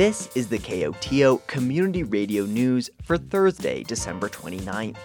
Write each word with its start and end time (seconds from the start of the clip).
This 0.00 0.34
is 0.34 0.48
the 0.48 0.58
KOTO 0.58 1.46
Community 1.46 2.04
Radio 2.04 2.46
News 2.46 2.88
for 3.02 3.18
Thursday, 3.18 3.82
December 3.82 4.30
29th. 4.30 4.96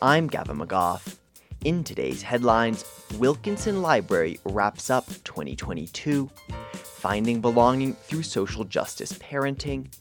I'm 0.00 0.26
Gavin 0.26 0.56
McGough. 0.56 1.18
In 1.66 1.84
today's 1.84 2.22
headlines, 2.22 2.82
Wilkinson 3.18 3.82
Library 3.82 4.40
wraps 4.46 4.88
up 4.88 5.06
2022, 5.24 6.30
finding 6.72 7.42
belonging 7.42 7.92
through 7.92 8.22
social 8.22 8.64
justice 8.64 9.12
parenting, 9.12 9.92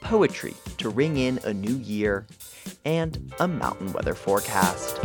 poetry 0.00 0.54
to 0.76 0.90
ring 0.90 1.16
in 1.16 1.40
a 1.42 1.52
new 1.52 1.74
year, 1.74 2.24
and 2.84 3.34
a 3.40 3.48
mountain 3.48 3.92
weather 3.92 4.14
forecast. 4.14 5.00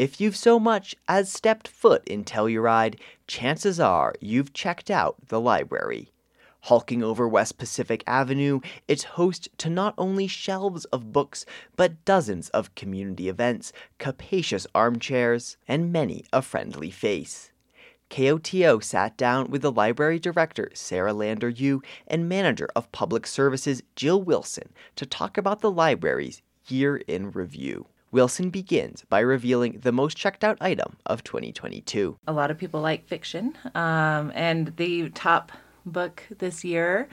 If 0.00 0.18
you've 0.18 0.34
so 0.34 0.58
much 0.58 0.96
as 1.08 1.30
stepped 1.30 1.68
foot 1.68 2.02
in 2.08 2.24
Telluride, 2.24 2.98
chances 3.26 3.78
are 3.78 4.14
you've 4.18 4.54
checked 4.54 4.90
out 4.90 5.28
the 5.28 5.38
library. 5.38 6.08
Hulking 6.62 7.02
over 7.02 7.28
West 7.28 7.58
Pacific 7.58 8.02
Avenue, 8.06 8.60
it's 8.88 9.20
host 9.20 9.50
to 9.58 9.68
not 9.68 9.92
only 9.98 10.26
shelves 10.26 10.86
of 10.86 11.12
books, 11.12 11.44
but 11.76 12.02
dozens 12.06 12.48
of 12.48 12.74
community 12.74 13.28
events, 13.28 13.74
capacious 13.98 14.66
armchairs, 14.74 15.58
and 15.68 15.92
many 15.92 16.24
a 16.32 16.40
friendly 16.40 16.90
face. 16.90 17.52
KOTO 18.08 18.82
sat 18.82 19.18
down 19.18 19.50
with 19.50 19.60
the 19.60 19.70
library 19.70 20.18
director, 20.18 20.70
Sarah 20.72 21.12
Landeryou, 21.12 21.84
and 22.06 22.26
manager 22.26 22.70
of 22.74 22.90
public 22.90 23.26
services, 23.26 23.82
Jill 23.96 24.22
Wilson, 24.22 24.70
to 24.96 25.04
talk 25.04 25.36
about 25.36 25.60
the 25.60 25.70
library's 25.70 26.40
year 26.68 26.96
in 26.96 27.32
review. 27.32 27.84
Wilson 28.12 28.50
begins 28.50 29.04
by 29.08 29.20
revealing 29.20 29.78
the 29.82 29.92
most 29.92 30.16
checked 30.16 30.42
out 30.42 30.58
item 30.60 30.96
of 31.06 31.22
2022. 31.22 32.16
A 32.26 32.32
lot 32.32 32.50
of 32.50 32.58
people 32.58 32.80
like 32.80 33.06
fiction, 33.06 33.56
um, 33.74 34.32
and 34.34 34.74
the 34.76 35.10
top 35.10 35.52
book 35.86 36.24
this 36.38 36.64
year. 36.64 37.08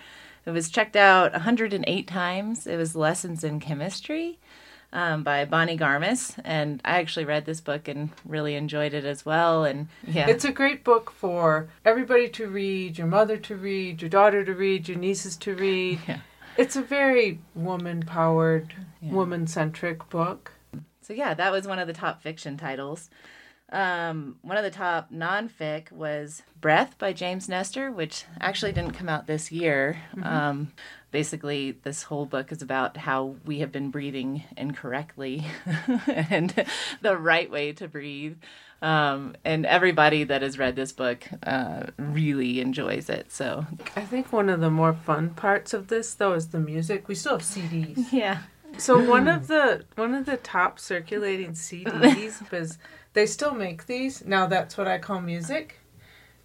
It 0.45 0.51
was 0.51 0.69
checked 0.69 0.95
out 0.95 1.33
108 1.33 2.07
times. 2.07 2.67
It 2.67 2.77
was 2.77 2.95
Lessons 2.95 3.43
in 3.43 3.59
Chemistry 3.59 4.39
um, 4.93 5.23
by 5.23 5.43
Bonnie 5.45 5.77
Garmus, 5.77 6.39
and 6.43 6.81
I 6.85 6.99
actually 6.99 7.25
read 7.25 7.45
this 7.45 7.59
book 7.61 7.87
and 7.87 8.09
really 8.25 8.55
enjoyed 8.55 8.93
it 8.93 9.03
as 9.05 9.25
well. 9.25 9.65
And 9.65 9.89
yeah, 10.07 10.27
It's 10.29 10.45
a 10.45 10.51
great 10.51 10.83
book 10.83 11.11
for 11.11 11.67
everybody 11.83 12.29
to 12.29 12.47
read, 12.47 12.97
your 12.97 13.07
mother 13.07 13.37
to 13.37 13.55
read, 13.55 14.01
your 14.01 14.09
daughter 14.09 14.45
to 14.45 14.53
read, 14.53 14.87
your 14.87 14.97
nieces 14.97 15.35
to 15.37 15.53
read. 15.53 15.99
Yeah. 16.07 16.19
It's 16.57 16.75
a 16.75 16.81
very 16.81 17.39
woman 17.53 18.03
powered, 18.03 18.73
woman 19.01 19.45
centric 19.45 20.09
book. 20.09 20.53
So 21.07 21.13
yeah, 21.13 21.33
that 21.35 21.53
was 21.53 21.65
one 21.65 21.79
of 21.79 21.87
the 21.87 21.93
top 21.93 22.21
fiction 22.21 22.57
titles. 22.57 23.09
Um, 23.71 24.35
one 24.41 24.57
of 24.57 24.63
the 24.65 24.69
top 24.69 25.09
non-fic 25.09 25.89
was 25.89 26.43
Breath 26.59 26.97
by 26.97 27.13
James 27.13 27.47
Nestor, 27.47 27.91
which 27.91 28.25
actually 28.41 28.73
didn't 28.73 28.91
come 28.91 29.07
out 29.07 29.25
this 29.25 29.49
year. 29.49 30.01
Um, 30.21 30.73
basically, 31.11 31.71
this 31.83 32.03
whole 32.03 32.25
book 32.25 32.51
is 32.51 32.61
about 32.61 32.97
how 32.97 33.37
we 33.45 33.59
have 33.59 33.71
been 33.71 33.89
breathing 33.89 34.43
incorrectly 34.57 35.45
and 36.07 36.65
the 37.01 37.17
right 37.17 37.49
way 37.49 37.71
to 37.71 37.87
breathe. 37.87 38.35
Um, 38.81 39.35
and 39.45 39.65
everybody 39.65 40.25
that 40.25 40.41
has 40.41 40.59
read 40.59 40.75
this 40.75 40.91
book 40.91 41.25
uh, 41.43 41.87
really 41.97 42.59
enjoys 42.59 43.09
it. 43.09 43.31
So 43.31 43.65
I 43.95 44.01
think 44.01 44.33
one 44.33 44.49
of 44.49 44.59
the 44.59 44.69
more 44.69 44.93
fun 44.93 45.29
parts 45.31 45.73
of 45.73 45.87
this 45.87 46.13
though 46.13 46.33
is 46.33 46.49
the 46.49 46.59
music. 46.59 47.07
We 47.07 47.15
still 47.15 47.37
have 47.37 47.47
CDs. 47.47 48.05
yeah, 48.11 48.39
So 48.77 48.99
one 49.03 49.27
of 49.27 49.47
the 49.47 49.85
one 49.95 50.13
of 50.13 50.25
the 50.25 50.37
top 50.37 50.79
circulating 50.79 51.51
CDs 51.51 52.49
was 52.51 52.77
they 53.13 53.25
still 53.25 53.53
make 53.53 53.85
these. 53.87 54.23
Now 54.25 54.45
that's 54.45 54.77
what 54.77 54.87
I 54.87 54.97
call 54.99 55.21
music. 55.21 55.79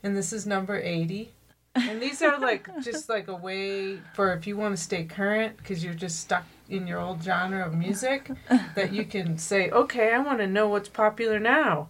And 0.03 0.17
this 0.17 0.33
is 0.33 0.47
number 0.47 0.81
80. 0.81 1.33
And 1.75 2.03
these 2.03 2.23
are 2.23 2.39
like 2.39 2.69
just 2.83 3.09
like 3.09 3.29
a 3.29 3.35
way 3.37 3.98
for 4.15 4.33
if 4.33 4.47
you 4.47 4.57
want 4.57 4.77
to 4.77 4.83
stay 4.83 5.05
current 5.05 5.57
because 5.57 5.85
you're 5.85 5.95
just 5.95 6.21
stuck 6.21 6.45
in 6.69 6.87
your 6.87 7.01
old 7.01 7.23
genre 7.23 7.67
of 7.67 7.75
music 7.75 8.31
that 8.75 8.92
you 8.92 9.05
can 9.05 9.39
say, 9.39 9.71
"Okay, 9.71 10.13
I 10.13 10.19
want 10.19 10.39
to 10.39 10.47
know 10.47 10.69
what's 10.69 10.89
popular 10.89 11.39
now." 11.39 11.89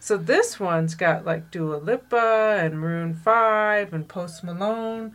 So 0.00 0.16
this 0.18 0.60
one's 0.60 0.94
got 0.94 1.24
like 1.24 1.50
Dua 1.50 1.76
Lipa 1.76 2.58
and 2.60 2.78
Maroon 2.78 3.14
5 3.14 3.94
and 3.94 4.06
Post 4.06 4.44
Malone. 4.44 5.14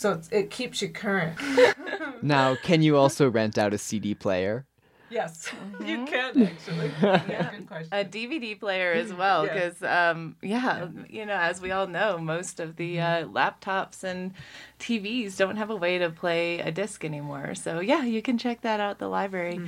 So 0.00 0.12
it's, 0.12 0.30
it 0.32 0.50
keeps 0.50 0.80
you 0.80 0.88
current. 0.88 1.38
Now, 2.22 2.54
can 2.54 2.80
you 2.82 2.96
also 2.96 3.30
rent 3.30 3.56
out 3.58 3.72
a 3.74 3.78
CD 3.78 4.14
player? 4.14 4.64
Yes, 5.10 5.50
you 5.86 6.04
can 6.06 6.42
actually. 6.42 6.90
Yeah, 7.02 7.50
good 7.50 7.66
question. 7.66 7.88
a 7.92 8.04
DVD 8.04 8.58
player 8.58 8.92
as 8.92 9.12
well 9.12 9.44
Yeah. 9.44 9.52
because 9.54 9.82
um, 9.82 10.36
yeah, 10.42 10.88
you 11.08 11.24
know 11.26 11.34
as 11.34 11.60
we 11.60 11.70
all 11.70 11.86
know 11.86 12.16
most 12.18 12.60
of 12.60 12.76
the 12.76 12.98
uh, 13.00 13.26
laptops 13.26 14.02
and 14.04 14.32
TVs 14.78 15.36
don't 15.36 15.56
have 15.56 15.68
a 15.70 15.76
way 15.76 15.98
to 15.98 16.08
play 16.10 16.60
a 16.60 16.70
disc 16.70 17.04
anymore 17.04 17.54
so 17.54 17.80
yeah 17.80 18.04
you 18.04 18.22
can 18.22 18.38
check 18.38 18.60
that 18.62 18.80
out 18.80 18.92
at 18.92 18.98
the 18.98 19.08
library 19.08 19.60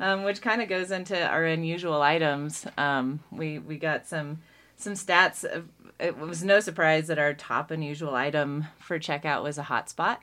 um, 0.00 0.22
which 0.24 0.40
kind 0.40 0.62
of 0.62 0.68
goes 0.68 0.90
into 0.90 1.16
our 1.26 1.44
unusual 1.44 2.00
items 2.02 2.66
um, 2.78 3.20
we 3.30 3.58
we 3.58 3.76
got 3.76 4.06
some 4.06 4.38
some 4.80 4.94
stats 4.94 5.44
of, 5.44 5.68
it 5.98 6.18
was 6.18 6.42
no 6.42 6.60
surprise 6.60 7.08
that 7.08 7.18
our 7.18 7.34
top 7.34 7.70
unusual 7.70 8.14
item 8.14 8.66
for 8.78 8.98
checkout 8.98 9.42
was 9.42 9.58
a 9.58 9.64
hotspot 9.64 10.18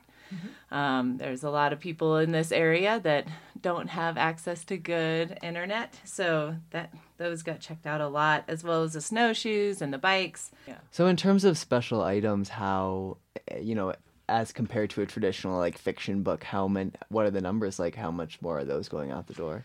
um, 0.70 1.16
there's 1.16 1.42
a 1.42 1.50
lot 1.50 1.72
of 1.72 1.80
people 1.80 2.18
in 2.18 2.32
this 2.32 2.52
area 2.52 3.00
that 3.00 3.26
don't 3.60 3.88
have 3.88 4.16
access 4.16 4.64
to 4.66 4.76
good 4.76 5.38
internet, 5.42 5.98
so 6.04 6.56
that 6.70 6.92
those 7.16 7.42
got 7.42 7.60
checked 7.60 7.86
out 7.86 8.00
a 8.00 8.08
lot, 8.08 8.44
as 8.48 8.62
well 8.62 8.82
as 8.82 8.92
the 8.92 9.00
snowshoes 9.00 9.80
and 9.82 9.92
the 9.92 9.98
bikes. 9.98 10.50
Yeah. 10.66 10.76
So, 10.90 11.06
in 11.06 11.16
terms 11.16 11.44
of 11.44 11.58
special 11.58 12.02
items, 12.02 12.50
how, 12.50 13.16
eh, 13.48 13.58
you 13.58 13.74
know, 13.74 13.94
as 14.28 14.52
compared 14.52 14.90
to 14.90 15.02
a 15.02 15.06
traditional 15.06 15.58
like 15.58 15.78
fiction 15.78 16.22
book, 16.22 16.44
how 16.44 16.68
many, 16.68 16.92
what 17.08 17.24
are 17.24 17.30
the 17.30 17.40
numbers 17.40 17.78
like? 17.78 17.94
How 17.94 18.10
much 18.10 18.40
more 18.42 18.58
are 18.58 18.64
those 18.64 18.88
going 18.88 19.10
out 19.10 19.26
the 19.26 19.34
door? 19.34 19.64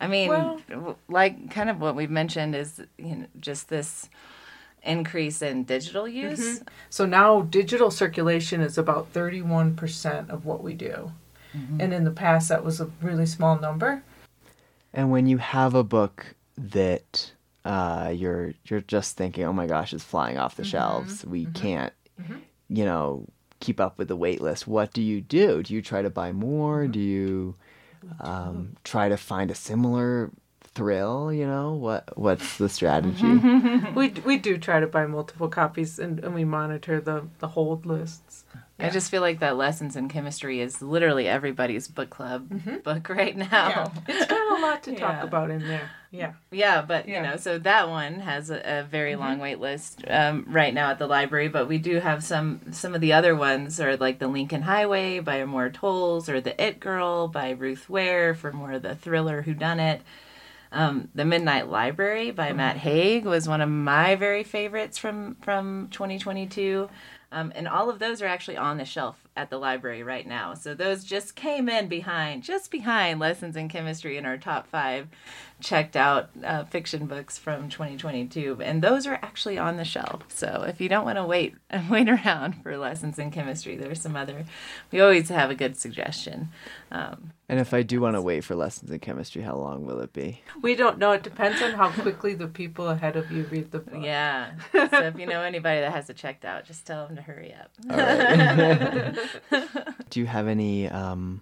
I 0.00 0.06
mean, 0.06 0.28
Well- 0.28 0.96
like 1.08 1.50
kind 1.50 1.70
of 1.70 1.80
what 1.80 1.94
we've 1.94 2.10
mentioned 2.10 2.54
is 2.54 2.80
you 2.98 3.16
know 3.16 3.26
just 3.40 3.68
this 3.68 4.08
increase 4.82 5.42
in 5.42 5.64
digital 5.64 6.04
mm-hmm. 6.04 6.30
use. 6.30 6.62
So 6.88 7.06
now 7.06 7.42
digital 7.42 7.90
circulation 7.90 8.60
is 8.60 8.78
about 8.78 9.12
31% 9.12 10.30
of 10.30 10.44
what 10.44 10.62
we 10.62 10.74
do. 10.74 11.12
Mm-hmm. 11.56 11.80
And 11.80 11.92
in 11.92 12.04
the 12.04 12.10
past, 12.10 12.48
that 12.48 12.64
was 12.64 12.80
a 12.80 12.90
really 13.02 13.26
small 13.26 13.58
number. 13.58 14.02
And 14.92 15.10
when 15.10 15.26
you 15.26 15.38
have 15.38 15.74
a 15.74 15.84
book 15.84 16.34
that 16.56 17.32
uh, 17.64 18.12
you're 18.14 18.54
you're 18.66 18.80
just 18.80 19.16
thinking, 19.16 19.44
oh 19.44 19.52
my 19.52 19.66
gosh, 19.66 19.92
it's 19.92 20.04
flying 20.04 20.38
off 20.38 20.56
the 20.56 20.62
mm-hmm. 20.62 20.70
shelves. 20.70 21.24
We 21.24 21.46
can't, 21.46 21.92
you 22.68 22.84
know, 22.84 23.26
keep 23.60 23.80
up 23.80 23.98
with 23.98 24.08
the 24.08 24.16
wait 24.16 24.40
list. 24.40 24.66
What 24.66 24.92
do 24.92 25.02
you 25.02 25.20
do? 25.20 25.62
Do 25.62 25.74
you 25.74 25.82
try 25.82 26.02
to 26.02 26.10
buy 26.10 26.32
more? 26.32 26.86
Do 26.86 27.00
you 27.00 27.54
um, 28.20 28.76
try 28.84 29.08
to 29.08 29.16
find 29.16 29.50
a 29.50 29.54
similar 29.54 30.30
thrill? 30.80 31.30
You 31.30 31.46
know, 31.46 31.74
what 31.74 32.16
what's 32.16 32.56
the 32.56 32.68
strategy? 32.70 33.22
Mm-hmm. 33.22 33.94
We, 34.00 34.08
we 34.24 34.38
do 34.38 34.56
try 34.56 34.80
to 34.80 34.86
buy 34.86 35.06
multiple 35.06 35.48
copies 35.48 35.98
and, 35.98 36.20
and 36.20 36.34
we 36.34 36.44
monitor 36.44 37.00
the, 37.00 37.26
the 37.38 37.48
hold 37.48 37.84
lists. 37.84 38.44
I 38.78 38.88
just 38.88 39.10
feel 39.10 39.20
like 39.20 39.40
that 39.40 39.58
lessons 39.58 39.94
in 39.94 40.08
chemistry 40.08 40.60
is 40.60 40.80
literally 40.80 41.28
everybody's 41.28 41.86
book 41.86 42.08
club 42.08 42.48
mm-hmm. 42.48 42.78
book 42.78 43.10
right 43.10 43.36
now. 43.36 43.92
It's 44.08 44.26
got 44.26 44.58
a 44.58 44.62
lot 44.62 44.82
to 44.84 44.92
talk 44.92 45.00
Yeah. 45.18 45.22
about 45.22 45.50
in 45.50 45.66
there. 45.68 45.90
Yeah. 46.10 46.32
Yeah, 46.50 46.80
but 46.80 47.06
Yeah. 47.06 47.16
you 47.16 47.30
know, 47.30 47.36
so 47.36 47.58
that 47.58 47.90
one 47.90 48.20
has 48.20 48.48
a, 48.48 48.80
a 48.80 48.82
very 48.84 49.12
mm-hmm. 49.12 49.20
long 49.20 49.38
wait 49.38 49.60
list 49.60 50.02
um, 50.08 50.46
right 50.48 50.72
now 50.72 50.90
at 50.90 50.98
the 50.98 51.06
library. 51.06 51.48
But 51.48 51.68
we 51.68 51.76
do 51.76 52.00
have 52.00 52.24
some 52.24 52.72
some 52.72 52.94
of 52.94 53.02
the 53.02 53.12
other 53.12 53.36
ones 53.36 53.80
are 53.80 53.98
like 53.98 54.18
the 54.18 54.28
Lincoln 54.28 54.62
Highway 54.62 55.20
by 55.20 55.40
Amor 55.40 55.68
Towles 55.68 56.30
or 56.30 56.40
the 56.40 56.58
It 56.62 56.80
Girl 56.80 57.28
by 57.28 57.50
Ruth 57.50 57.90
Ware 57.90 58.34
for 58.34 58.50
more 58.50 58.72
of 58.72 58.82
the 58.82 58.94
thriller 58.94 59.42
whodunit. 59.42 60.00
Um, 60.72 61.08
the 61.14 61.24
Midnight 61.24 61.68
Library 61.68 62.30
by 62.30 62.52
Matt 62.52 62.76
Haig 62.76 63.24
was 63.24 63.48
one 63.48 63.60
of 63.60 63.68
my 63.68 64.14
very 64.14 64.44
favorites 64.44 64.98
from 64.98 65.36
from 65.42 65.88
2022. 65.90 66.88
Um, 67.32 67.52
and 67.54 67.68
all 67.68 67.88
of 67.88 68.00
those 68.00 68.20
are 68.22 68.26
actually 68.26 68.56
on 68.56 68.78
the 68.78 68.84
shelf 68.84 69.28
at 69.36 69.50
the 69.50 69.58
library 69.58 70.02
right 70.02 70.26
now. 70.26 70.54
So 70.54 70.74
those 70.74 71.04
just 71.04 71.36
came 71.36 71.68
in 71.68 71.86
behind, 71.86 72.42
just 72.42 72.72
behind 72.72 73.20
Lessons 73.20 73.54
in 73.54 73.68
Chemistry 73.68 74.16
in 74.16 74.26
our 74.26 74.36
top 74.36 74.66
five 74.66 75.06
checked 75.60 75.96
out 75.96 76.30
uh, 76.44 76.64
fiction 76.64 77.06
books 77.06 77.38
from 77.38 77.68
2022. 77.68 78.58
And 78.62 78.82
those 78.82 79.06
are 79.06 79.18
actually 79.22 79.58
on 79.58 79.76
the 79.76 79.84
shelf. 79.84 80.22
So 80.28 80.64
if 80.66 80.80
you 80.80 80.88
don't 80.88 81.04
want 81.04 81.18
to 81.18 81.24
wait 81.24 81.54
and 81.68 81.90
wait 81.90 82.08
around 82.08 82.62
for 82.62 82.76
Lessons 82.76 83.18
in 83.18 83.30
Chemistry, 83.30 83.76
there's 83.76 84.00
some 84.00 84.16
other. 84.16 84.44
We 84.90 85.00
always 85.00 85.28
have 85.28 85.50
a 85.50 85.54
good 85.54 85.76
suggestion. 85.76 86.48
Um, 86.90 87.32
and 87.50 87.58
if 87.58 87.74
I 87.74 87.82
do 87.82 88.00
want 88.00 88.14
to 88.14 88.22
wait 88.22 88.44
for 88.44 88.54
lessons 88.54 88.92
in 88.92 89.00
chemistry, 89.00 89.42
how 89.42 89.56
long 89.56 89.84
will 89.84 89.98
it 89.98 90.12
be? 90.12 90.40
We 90.62 90.76
don't 90.76 90.98
know. 90.98 91.10
It 91.10 91.24
depends 91.24 91.60
on 91.60 91.72
how 91.72 91.90
quickly 91.90 92.34
the 92.34 92.46
people 92.46 92.88
ahead 92.88 93.16
of 93.16 93.32
you 93.32 93.42
read 93.50 93.72
the 93.72 93.80
book. 93.80 94.04
yeah. 94.04 94.52
So 94.72 94.82
if 94.82 95.18
you 95.18 95.26
know 95.26 95.42
anybody 95.42 95.80
that 95.80 95.92
has 95.92 96.08
it 96.08 96.16
checked 96.16 96.44
out, 96.44 96.64
just 96.64 96.86
tell 96.86 97.08
them 97.08 97.16
to 97.16 97.22
hurry 97.22 97.52
up. 97.52 97.72
Do 100.10 100.20
you 100.20 100.26
have 100.26 100.46
any 100.46 100.88
um, 100.88 101.40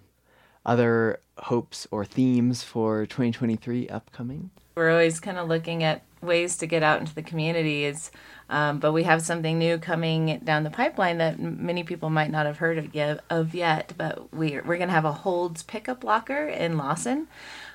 other 0.65 1.19
hopes 1.37 1.87
or 1.91 2.05
themes 2.05 2.63
for 2.63 3.05
2023 3.05 3.89
upcoming? 3.89 4.51
We're 4.75 4.91
always 4.91 5.19
kind 5.19 5.37
of 5.37 5.47
looking 5.47 5.83
at 5.83 6.03
ways 6.21 6.57
to 6.57 6.67
get 6.67 6.83
out 6.83 6.99
into 6.99 7.15
the 7.15 7.21
community. 7.21 7.85
Is 7.85 8.11
um, 8.49 8.79
but 8.79 8.93
we 8.93 9.03
have 9.03 9.21
something 9.21 9.59
new 9.59 9.77
coming 9.77 10.39
down 10.43 10.63
the 10.63 10.69
pipeline 10.69 11.17
that 11.17 11.39
many 11.39 11.83
people 11.83 12.09
might 12.09 12.31
not 12.31 12.45
have 12.45 12.57
heard 12.57 12.77
of 12.77 12.95
yet. 12.95 13.21
Of 13.29 13.53
yet 13.53 13.93
but 13.97 14.33
we're 14.33 14.63
we're 14.63 14.77
gonna 14.77 14.91
have 14.91 15.05
a 15.05 15.11
Holds 15.11 15.63
pickup 15.63 16.03
locker 16.03 16.47
in 16.47 16.77
Lawson 16.77 17.27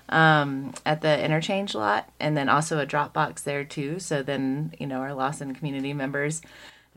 um, 0.08 0.72
at 0.84 1.00
the 1.00 1.22
interchange 1.22 1.74
lot, 1.74 2.10
and 2.20 2.36
then 2.36 2.48
also 2.48 2.78
a 2.78 2.86
drop 2.86 3.12
box 3.12 3.42
there 3.42 3.64
too. 3.64 3.98
So 3.98 4.22
then 4.22 4.74
you 4.78 4.86
know 4.86 5.00
our 5.00 5.14
Lawson 5.14 5.54
community 5.54 5.92
members 5.92 6.40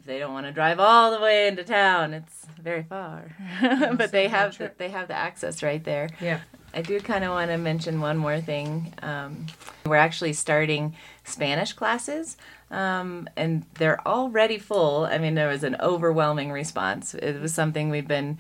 they 0.08 0.18
don't 0.18 0.34
want 0.34 0.48
to 0.48 0.52
drive 0.52 0.80
all 0.80 1.12
the 1.12 1.20
way 1.20 1.48
into 1.48 1.64
town, 1.64 2.14
it's 2.14 2.48
very 2.60 2.84
far. 2.84 3.36
but 3.96 4.12
they 4.12 4.28
have 4.28 4.58
the, 4.58 4.72
they 4.78 4.90
have 4.90 5.08
the 5.08 5.14
access 5.14 5.62
right 5.62 5.84
there. 5.84 6.10
Yeah. 6.20 6.40
I 6.74 6.82
do 6.82 7.00
kind 7.00 7.24
of 7.24 7.32
want 7.32 7.50
to 7.52 7.58
mention 7.58 8.02
one 8.02 8.18
more 8.18 8.42
thing. 8.42 8.94
Um, 9.02 9.48
we're 9.86 9.96
actually 9.96 10.34
starting 10.34 10.96
Spanish 11.24 11.74
classes, 11.74 12.38
um, 12.72 13.30
and 13.36 13.66
they're 13.76 14.06
already 14.08 14.58
full. 14.58 15.06
I 15.06 15.18
mean, 15.18 15.36
there 15.36 15.48
was 15.48 15.64
an 15.64 15.78
overwhelming 15.80 16.52
response. 16.52 17.14
It 17.14 17.40
was 17.42 17.54
something 17.54 17.90
we'd 17.90 18.08
been 18.08 18.38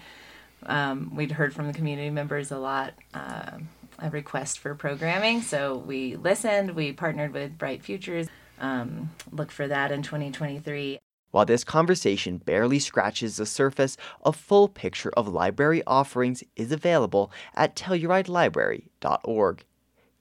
um, 0.66 1.16
we'd 1.16 1.32
heard 1.32 1.54
from 1.54 1.68
the 1.68 1.74
community 1.74 2.10
members 2.10 2.52
a 2.52 2.58
lot. 2.58 2.94
Uh, 3.14 3.60
a 4.00 4.12
request 4.12 4.60
for 4.60 4.76
programming, 4.76 5.42
so 5.42 5.76
we 5.76 6.16
listened. 6.18 6.76
We 6.76 6.94
partnered 6.94 7.34
with 7.34 7.58
Bright 7.58 7.82
Futures. 7.82 8.28
Um, 8.60 9.10
look 9.32 9.52
for 9.52 9.68
that 9.68 9.92
in 9.92 10.04
2023. 10.04 11.00
While 11.32 11.46
this 11.46 11.64
conversation 11.64 12.38
barely 12.38 12.80
scratches 12.80 13.38
the 13.38 13.46
surface, 13.46 13.98
a 14.24 14.32
full 14.32 14.70
picture 14.70 15.12
of 15.18 15.28
library 15.28 15.84
offerings 15.86 16.44
is 16.56 16.72
available 16.72 17.32
at 17.54 17.76
TellurideLibrary.org. 17.76 19.66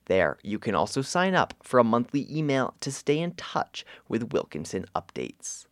There, 0.05 0.37
you 0.41 0.59
can 0.59 0.75
also 0.75 1.01
sign 1.01 1.35
up 1.35 1.53
for 1.63 1.79
a 1.79 1.83
monthly 1.83 2.27
email 2.29 2.75
to 2.81 2.91
stay 2.91 3.19
in 3.19 3.33
touch 3.33 3.85
with 4.07 4.31
Wilkinson 4.31 4.85
updates. 4.95 5.65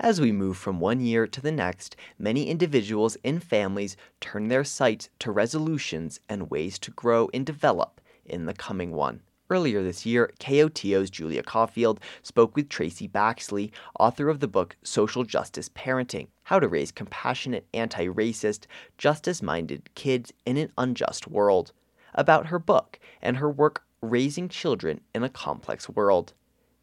As 0.00 0.20
we 0.20 0.30
move 0.30 0.56
from 0.56 0.78
one 0.78 1.00
year 1.00 1.26
to 1.26 1.40
the 1.40 1.50
next, 1.50 1.96
many 2.18 2.48
individuals 2.48 3.16
and 3.24 3.42
families 3.42 3.96
turn 4.20 4.46
their 4.46 4.62
sights 4.62 5.08
to 5.18 5.32
resolutions 5.32 6.20
and 6.28 6.50
ways 6.50 6.78
to 6.80 6.92
grow 6.92 7.28
and 7.34 7.44
develop 7.44 8.00
in 8.24 8.46
the 8.46 8.54
coming 8.54 8.92
one. 8.92 9.22
Earlier 9.50 9.82
this 9.82 10.04
year, 10.04 10.30
KOTO's 10.40 11.08
Julia 11.08 11.42
Caulfield 11.42 12.00
spoke 12.22 12.54
with 12.54 12.68
Tracy 12.68 13.08
Baxley, 13.08 13.70
author 13.98 14.28
of 14.28 14.40
the 14.40 14.48
book 14.48 14.76
Social 14.82 15.24
Justice 15.24 15.70
Parenting 15.70 16.26
How 16.42 16.60
to 16.60 16.68
Raise 16.68 16.92
Compassionate, 16.92 17.66
Anti 17.72 18.08
Racist, 18.08 18.66
Justice 18.98 19.42
Minded 19.42 19.88
Kids 19.94 20.34
in 20.44 20.58
an 20.58 20.70
Unjust 20.76 21.26
World, 21.26 21.72
about 22.14 22.48
her 22.48 22.58
book 22.58 23.00
and 23.22 23.38
her 23.38 23.50
work 23.50 23.84
raising 24.02 24.50
children 24.50 25.00
in 25.14 25.22
a 25.22 25.30
complex 25.30 25.88
world. 25.88 26.34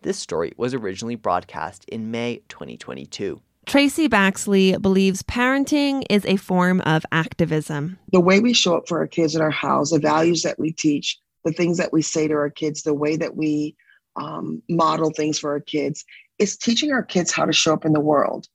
This 0.01 0.17
story 0.17 0.51
was 0.57 0.73
originally 0.73 1.15
broadcast 1.15 1.85
in 1.85 2.09
May 2.09 2.41
2022. 2.49 3.41
Tracy 3.67 4.09
Baxley 4.09 4.79
believes 4.81 5.21
parenting 5.21 6.03
is 6.09 6.25
a 6.25 6.35
form 6.35 6.81
of 6.81 7.05
activism. 7.11 7.99
The 8.11 8.19
way 8.19 8.39
we 8.39 8.53
show 8.53 8.77
up 8.77 8.87
for 8.87 8.99
our 8.99 9.07
kids 9.07 9.35
in 9.35 9.41
our 9.41 9.51
house, 9.51 9.91
the 9.91 9.99
values 9.99 10.41
that 10.43 10.59
we 10.59 10.71
teach, 10.71 11.19
the 11.45 11.53
things 11.53 11.77
that 11.77 11.93
we 11.93 12.01
say 12.01 12.27
to 12.27 12.33
our 12.33 12.49
kids, 12.49 12.81
the 12.81 12.93
way 12.93 13.15
that 13.15 13.35
we 13.35 13.75
um, 14.17 14.61
model 14.67 15.11
things 15.11 15.39
for 15.39 15.51
our 15.51 15.59
kids, 15.59 16.03
is 16.39 16.57
teaching 16.57 16.91
our 16.91 17.03
kids 17.03 17.31
how 17.31 17.45
to 17.45 17.53
show 17.53 17.73
up 17.73 17.85
in 17.85 17.93
the 17.93 17.99
world. 17.99 18.47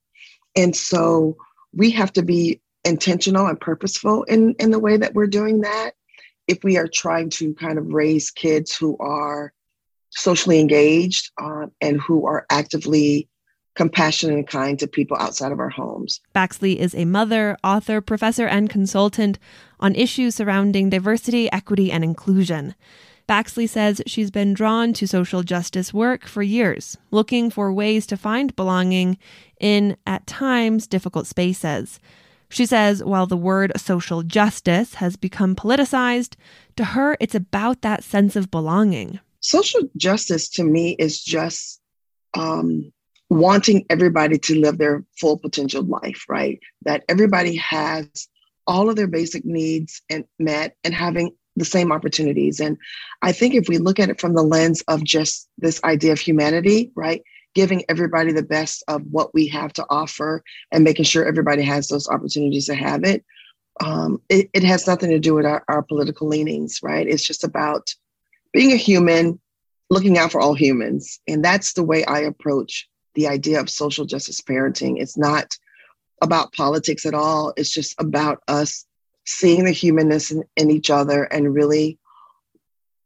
And 0.56 0.76
so 0.76 1.36
we 1.72 1.90
have 1.92 2.12
to 2.14 2.22
be 2.22 2.60
intentional 2.84 3.46
and 3.46 3.60
purposeful 3.60 4.24
in, 4.24 4.54
in 4.58 4.70
the 4.70 4.78
way 4.78 4.96
that 4.96 5.14
we're 5.14 5.26
doing 5.26 5.60
that. 5.60 5.92
If 6.48 6.64
we 6.64 6.76
are 6.76 6.88
trying 6.88 7.30
to 7.30 7.54
kind 7.54 7.78
of 7.78 7.86
raise 7.86 8.30
kids 8.30 8.76
who 8.76 8.98
are 8.98 9.52
socially 10.10 10.58
engaged 10.58 11.30
uh, 11.40 11.66
and 11.80 12.00
who 12.00 12.26
are 12.26 12.44
actively 12.50 13.28
compassionate 13.76 14.34
and 14.34 14.48
kind 14.48 14.78
to 14.80 14.88
people 14.88 15.16
outside 15.16 15.52
of 15.52 15.60
our 15.60 15.70
homes. 15.70 16.20
Baxley 16.34 16.76
is 16.76 16.94
a 16.94 17.04
mother, 17.04 17.56
author, 17.62 18.00
professor, 18.00 18.46
and 18.46 18.68
consultant 18.68 19.38
on 19.80 19.94
issues 19.94 20.36
surrounding 20.36 20.90
diversity, 20.90 21.50
equity, 21.52 21.90
and 21.90 22.04
inclusion. 22.04 22.74
Baxley 23.28 23.68
says 23.68 24.02
she's 24.06 24.30
been 24.30 24.54
drawn 24.54 24.92
to 24.94 25.06
social 25.06 25.42
justice 25.42 25.94
work 25.94 26.26
for 26.26 26.42
years, 26.42 26.96
looking 27.10 27.48
for 27.48 27.72
ways 27.72 28.06
to 28.06 28.16
find 28.16 28.56
belonging 28.56 29.18
in, 29.60 29.96
at 30.06 30.26
times, 30.26 30.86
difficult 30.86 31.26
spaces. 31.26 32.00
She 32.48 32.66
says 32.66 33.04
while 33.04 33.26
the 33.26 33.36
word 33.36 33.72
social 33.76 34.24
justice 34.24 34.94
has 34.94 35.14
become 35.14 35.54
politicized, 35.54 36.34
to 36.76 36.84
her 36.84 37.16
it's 37.20 37.36
about 37.36 37.82
that 37.82 38.02
sense 38.02 38.34
of 38.34 38.50
belonging. 38.50 39.20
Social 39.38 39.82
justice 39.96 40.48
to 40.50 40.64
me 40.64 40.96
is 40.98 41.22
just 41.22 41.80
um, 42.34 42.92
wanting 43.28 43.86
everybody 43.88 44.38
to 44.38 44.58
live 44.58 44.78
their 44.78 45.04
full 45.20 45.38
potential 45.38 45.84
life, 45.84 46.24
right? 46.28 46.58
That 46.82 47.04
everybody 47.08 47.54
has 47.56 48.28
all 48.70 48.88
of 48.88 48.94
their 48.94 49.08
basic 49.08 49.44
needs 49.44 50.00
and 50.08 50.24
met 50.38 50.76
and 50.84 50.94
having 50.94 51.32
the 51.56 51.64
same 51.64 51.90
opportunities. 51.90 52.60
And 52.60 52.78
I 53.20 53.32
think 53.32 53.54
if 53.54 53.68
we 53.68 53.78
look 53.78 53.98
at 53.98 54.08
it 54.08 54.20
from 54.20 54.34
the 54.34 54.44
lens 54.44 54.80
of 54.86 55.02
just 55.02 55.48
this 55.58 55.82
idea 55.82 56.12
of 56.12 56.20
humanity, 56.20 56.92
right? 56.94 57.20
Giving 57.56 57.84
everybody 57.88 58.32
the 58.32 58.44
best 58.44 58.84
of 58.86 59.02
what 59.10 59.34
we 59.34 59.48
have 59.48 59.72
to 59.72 59.86
offer 59.90 60.44
and 60.70 60.84
making 60.84 61.04
sure 61.04 61.24
everybody 61.24 61.62
has 61.62 61.88
those 61.88 62.08
opportunities 62.08 62.66
to 62.66 62.76
have 62.76 63.02
it. 63.02 63.24
Um, 63.84 64.22
it, 64.28 64.48
it, 64.54 64.62
has 64.62 64.86
nothing 64.86 65.10
to 65.10 65.18
do 65.18 65.34
with 65.34 65.46
our, 65.46 65.64
our 65.66 65.82
political 65.82 66.28
leanings, 66.28 66.78
right? 66.80 67.08
It's 67.08 67.26
just 67.26 67.42
about 67.42 67.92
being 68.52 68.70
a 68.70 68.76
human, 68.76 69.40
looking 69.88 70.16
out 70.16 70.30
for 70.30 70.40
all 70.40 70.54
humans. 70.54 71.18
And 71.26 71.44
that's 71.44 71.72
the 71.72 71.82
way 71.82 72.04
I 72.04 72.20
approach 72.20 72.88
the 73.14 73.26
idea 73.26 73.58
of 73.58 73.68
social 73.68 74.04
justice 74.04 74.40
parenting. 74.40 75.00
It's 75.00 75.18
not 75.18 75.56
about 76.20 76.52
politics 76.52 77.06
at 77.06 77.14
all. 77.14 77.52
It's 77.56 77.70
just 77.70 77.94
about 77.98 78.42
us 78.48 78.84
seeing 79.26 79.64
the 79.64 79.70
humanness 79.70 80.30
in, 80.30 80.44
in 80.56 80.70
each 80.70 80.90
other 80.90 81.24
and 81.24 81.54
really 81.54 81.98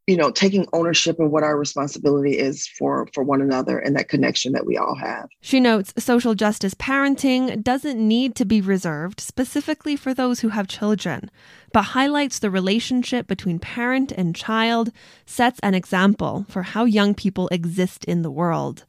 you 0.07 0.17
know 0.17 0.31
taking 0.31 0.67
ownership 0.73 1.19
of 1.19 1.31
what 1.31 1.43
our 1.43 1.57
responsibility 1.57 2.39
is 2.39 2.67
for 2.67 3.09
for 3.13 3.23
one 3.23 3.41
another 3.41 3.79
and 3.79 3.97
that 3.97 4.09
connection 4.09 4.53
that 4.53 4.67
we 4.67 4.77
all 4.77 4.95
have 4.95 5.29
she 5.41 5.61
notes 5.61 5.93
social 5.99 6.35
justice 6.35 6.75
parenting 6.75 7.63
doesn't 7.63 7.99
need 7.99 8.35
to 8.35 8.45
be 8.45 8.61
reserved 8.61 9.21
specifically 9.21 9.97
for 9.97 10.13
those 10.13 10.41
who 10.41 10.51
have 10.51 10.69
children 10.69 11.31
but 11.73 11.83
highlights 11.83 12.39
the 12.39 12.51
relationship 12.51 13.27
between 13.27 13.59
parent 13.59 14.13
and 14.13 14.37
child 14.37 14.91
sets 15.27 15.59
an 15.63 15.75
example 15.75 16.45
for 16.49 16.63
how 16.63 16.85
young 16.85 17.15
people 17.15 17.49
exist 17.49 18.05
in 18.05 18.23
the 18.23 18.31
world 18.31 18.85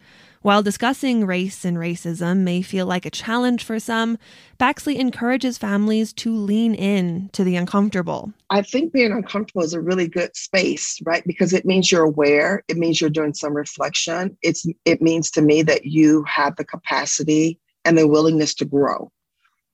while 0.46 0.62
discussing 0.62 1.26
race 1.26 1.66
and 1.66 1.76
racism 1.76 2.42
may 2.42 2.62
feel 2.62 2.86
like 2.86 3.04
a 3.04 3.10
challenge 3.10 3.64
for 3.64 3.80
some, 3.80 4.16
Baxley 4.60 4.96
encourages 4.96 5.58
families 5.58 6.14
to 6.14 6.36
lean 6.36 6.76
in 6.76 7.32
to 7.34 7.44
the 7.44 7.56
uncomfortable. 7.56 8.32
I 8.52 8.62
think 8.62 8.94
being 8.94 9.12
uncomfortable 9.12 9.64
is 9.64 9.74
a 9.74 9.82
really 9.82 10.08
good 10.08 10.36
space, 10.36 11.00
right? 11.04 11.24
Because 11.26 11.52
it 11.52 11.66
means 11.66 11.92
you're 11.92 12.04
aware, 12.04 12.64
it 12.68 12.78
means 12.78 13.02
you're 13.02 13.10
doing 13.10 13.34
some 13.34 13.56
reflection. 13.56 14.38
It's 14.44 14.68
it 14.86 15.02
means 15.02 15.32
to 15.32 15.42
me 15.42 15.64
that 15.64 15.86
you 15.86 16.24
have 16.26 16.56
the 16.58 16.66
capacity 16.66 17.60
and 17.84 17.98
the 17.98 18.08
willingness 18.08 18.54
to 18.56 18.66
grow. 18.66 19.12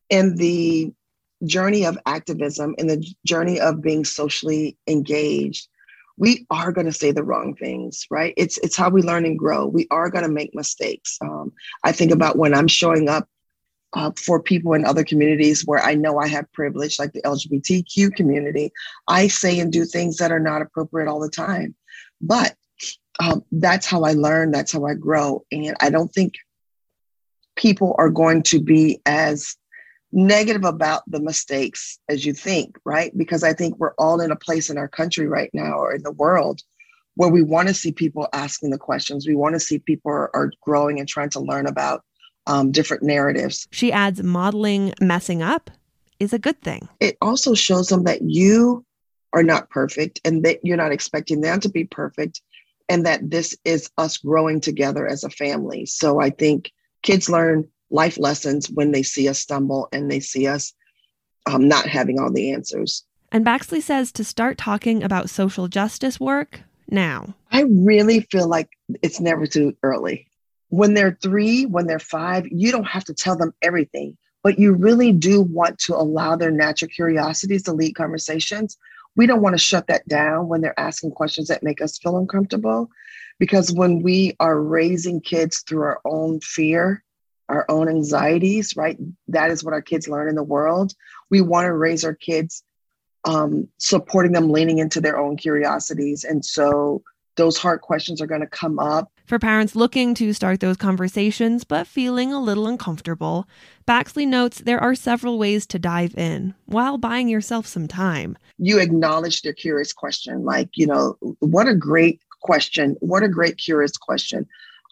In 0.10 0.36
the 0.36 0.94
journey 1.44 1.86
of 1.86 1.98
activism, 2.06 2.76
in 2.78 2.88
the 2.88 3.06
journey 3.26 3.60
of 3.60 3.82
being 3.82 4.06
socially 4.06 4.78
engaged, 4.88 5.68
we 6.22 6.46
are 6.52 6.72
going 6.72 6.86
to 6.86 6.94
say 6.94 7.12
the 7.12 7.24
wrong 7.24 7.56
things 7.56 8.06
right? 8.12 8.36
It's 8.38 8.58
it's 8.60 8.78
how 8.78 8.90
we 8.90 9.02
learn 9.02 9.26
and 9.26 9.38
grow. 9.38 9.66
We 9.66 9.88
are 9.90 10.12
going 10.12 10.24
to 10.24 10.32
make 10.32 10.54
mistakes. 10.54 11.18
Um, 11.22 11.52
i 11.84 11.92
think 11.92 12.12
about 12.12 12.38
when 12.38 12.54
i'm 12.54 12.68
showing 12.68 13.10
up 13.10 13.28
uh, 13.94 14.12
for 14.26 14.42
people 14.42 14.74
in 14.74 14.86
other 14.86 15.04
communities 15.04 15.66
where 15.66 15.84
i 15.84 15.94
know 16.04 16.14
i 16.20 16.28
have 16.28 16.52
privilege 16.54 17.00
like 17.00 17.12
the 17.14 17.22
lgbtq 17.34 18.16
community 18.16 18.72
i 19.08 19.28
say 19.28 19.60
and 19.60 19.74
do 19.74 19.84
things 19.84 20.18
that 20.18 20.32
are 20.32 20.46
not 20.52 20.62
appropriate 20.62 21.10
all 21.10 21.20
the 21.20 21.30
time. 21.30 21.76
But 22.22 22.56
um, 23.20 23.44
that's 23.52 23.88
how 23.88 24.04
i 24.04 24.14
learn 24.14 24.52
that's 24.52 24.72
how 24.72 24.86
i 24.86 24.94
grow 24.94 25.44
and 25.52 25.76
i 25.80 25.90
don't 25.90 26.14
think 26.14 26.34
people 27.56 27.96
are 27.98 28.10
going 28.10 28.42
to 28.44 28.60
be 28.60 29.02
as 29.06 29.58
negative 30.12 30.66
about 30.66 31.04
the 31.08 31.22
mistakes 31.22 32.00
as 32.10 32.26
you 32.26 32.34
think, 32.34 32.78
right? 32.86 33.16
Because 33.18 33.44
I 33.44 33.54
think 33.54 33.78
we're 33.78 33.94
all 33.96 34.22
in 34.22 34.32
a 34.32 34.36
place 34.36 34.70
in 34.70 34.78
our 34.78 34.88
country 34.88 35.28
right 35.28 35.50
now 35.54 35.74
or 35.74 35.94
in 35.94 36.04
the 36.04 36.12
world 36.12 36.62
where 37.16 37.30
we 37.30 37.42
want 37.42 37.68
to 37.68 37.74
see 37.74 37.92
people 37.92 38.28
asking 38.34 38.72
the 38.72 38.78
questions. 38.78 39.28
We 39.28 39.36
want 39.36 39.54
to 39.54 39.60
see 39.60 39.80
people 39.80 40.12
are, 40.12 40.36
are 40.36 40.52
growing 40.62 41.00
and 41.00 41.08
trying 41.08 41.30
to 41.32 41.40
learn 41.40 41.68
about 41.68 42.04
um, 42.48 42.72
different 42.72 43.04
narratives. 43.04 43.68
She 43.72 43.92
adds 43.92 44.24
modeling 44.24 44.94
messing 45.00 45.42
up 45.42 45.70
is 46.20 46.34
a 46.34 46.40
good 46.40 46.62
thing. 46.62 46.88
It 47.00 47.18
also 47.22 47.54
shows 47.54 47.88
them 47.88 48.04
that 48.04 48.22
you 48.22 48.86
are 49.34 49.44
not 49.44 49.70
perfect 49.70 50.22
and 50.26 50.44
that 50.44 50.60
you're 50.64 50.78
not 50.78 50.92
expecting 50.92 51.42
them 51.42 51.60
to 51.62 51.70
be 51.70 51.86
perfect 51.86 52.42
and 52.90 53.06
that 53.06 53.30
this 53.30 53.58
is 53.64 53.90
us 53.98 54.18
growing 54.18 54.60
together 54.60 55.08
as 55.08 55.24
a 55.24 55.30
family. 55.30 55.86
So 55.86 56.20
I 56.20 56.30
think 56.30 56.72
kids 57.04 57.30
learn 57.30 57.68
life 57.92 58.18
lessons 58.18 58.70
when 58.70 58.92
they 58.92 59.04
see 59.04 59.28
us 59.28 59.40
stumble 59.40 59.90
and 59.92 60.10
they 60.10 60.20
see 60.20 60.48
us 60.48 60.74
um, 61.46 61.68
not 61.68 61.86
having 61.86 62.20
all 62.20 62.32
the 62.32 62.52
answers. 62.52 63.04
And 63.32 63.46
Baxley 63.46 63.82
says 63.82 64.12
to 64.14 64.24
start 64.24 64.58
talking 64.58 65.04
about 65.04 65.30
social 65.30 65.68
justice 65.68 66.20
work 66.20 66.62
now. 66.90 67.36
I 67.52 67.64
really 67.64 68.22
feel 68.32 68.48
like 68.48 68.70
it's 69.02 69.20
never 69.20 69.48
too 69.48 69.76
early. 69.84 70.28
When 70.70 70.94
they're 70.94 71.18
three, 71.22 71.66
when 71.66 71.88
they're 71.88 72.00
five, 72.00 72.46
you 72.50 72.72
don't 72.72 72.88
have 72.88 73.06
to 73.06 73.14
tell 73.14 73.38
them 73.38 73.54
everything, 73.62 74.18
but 74.44 74.60
you 74.60 74.74
really 74.74 75.12
do 75.12 75.42
want 75.42 75.80
to 75.80 75.96
allow 75.96 76.36
their 76.36 76.52
natural 76.52 76.90
curiosities 76.90 77.64
to 77.64 77.74
lead 77.74 77.94
conversations. 77.94 78.78
We 79.16 79.28
don't 79.28 79.42
want 79.42 79.54
to 79.54 79.64
shut 79.64 79.88
that 79.88 80.08
down 80.08 80.48
when 80.48 80.62
they're 80.62 80.80
asking 80.80 81.12
questions 81.12 81.48
that 81.48 81.64
make 81.64 81.82
us 81.82 81.98
feel 81.98 82.18
uncomfortable. 82.18 82.90
Because 83.40 83.74
when 83.74 84.02
we 84.02 84.36
are 84.40 84.62
raising 84.62 85.20
kids 85.20 85.64
through 85.68 85.82
our 85.82 86.00
own 86.06 86.40
fear, 86.42 87.04
our 87.52 87.66
own 87.70 87.90
anxieties, 87.90 88.76
right? 88.78 88.98
That 89.28 89.52
is 89.52 89.64
what 89.64 89.74
our 89.74 89.82
kids 89.82 90.08
learn 90.08 90.30
in 90.30 90.36
the 90.36 90.44
world. 90.44 90.94
We 91.30 91.42
want 91.42 91.66
to 91.66 91.74
raise 91.74 92.06
our 92.06 92.16
kids 92.16 92.64
um, 93.26 93.68
supporting 93.78 94.32
them 94.32 94.50
leaning 94.50 94.80
into 94.80 95.02
their 95.02 95.18
own 95.20 95.36
curiosities. 95.36 96.24
And 96.24 96.44
so 96.44 97.04
those 97.36 97.58
hard 97.58 97.82
questions 97.82 98.22
are 98.22 98.28
going 98.28 98.42
to 98.42 98.48
come 98.48 98.80
up. 98.80 99.12
For 99.26 99.38
parents 99.38 99.76
looking 99.76 100.14
to 100.16 100.34
start 100.34 100.60
those 100.60 100.78
conversations 100.78 101.64
but 101.64 101.88
feeling 101.88 102.34
a 102.34 102.42
little 102.42 102.68
uncomfortable, 102.68 103.48
Baxley 103.88 104.28
notes 104.28 104.60
there 104.60 104.80
are 104.80 104.96
several 104.96 105.38
ways 105.38 105.66
to 105.68 105.80
dive 105.80 106.16
in 106.16 106.54
while 106.66 106.98
buying 106.98 107.28
yourself 107.28 107.66
some 107.68 107.88
time. 107.88 108.38
You 108.58 108.80
acknowledge 108.80 109.42
their 109.42 109.54
curious 109.54 109.94
question, 109.94 110.44
like, 110.44 110.70
you 110.76 110.88
know, 110.88 111.18
what 111.40 111.68
a 111.68 111.76
great 111.76 112.22
question. 112.42 112.96
What 113.00 113.24
a 113.24 113.30
great 113.30 113.58
curious 113.58 113.98
question. 113.98 114.48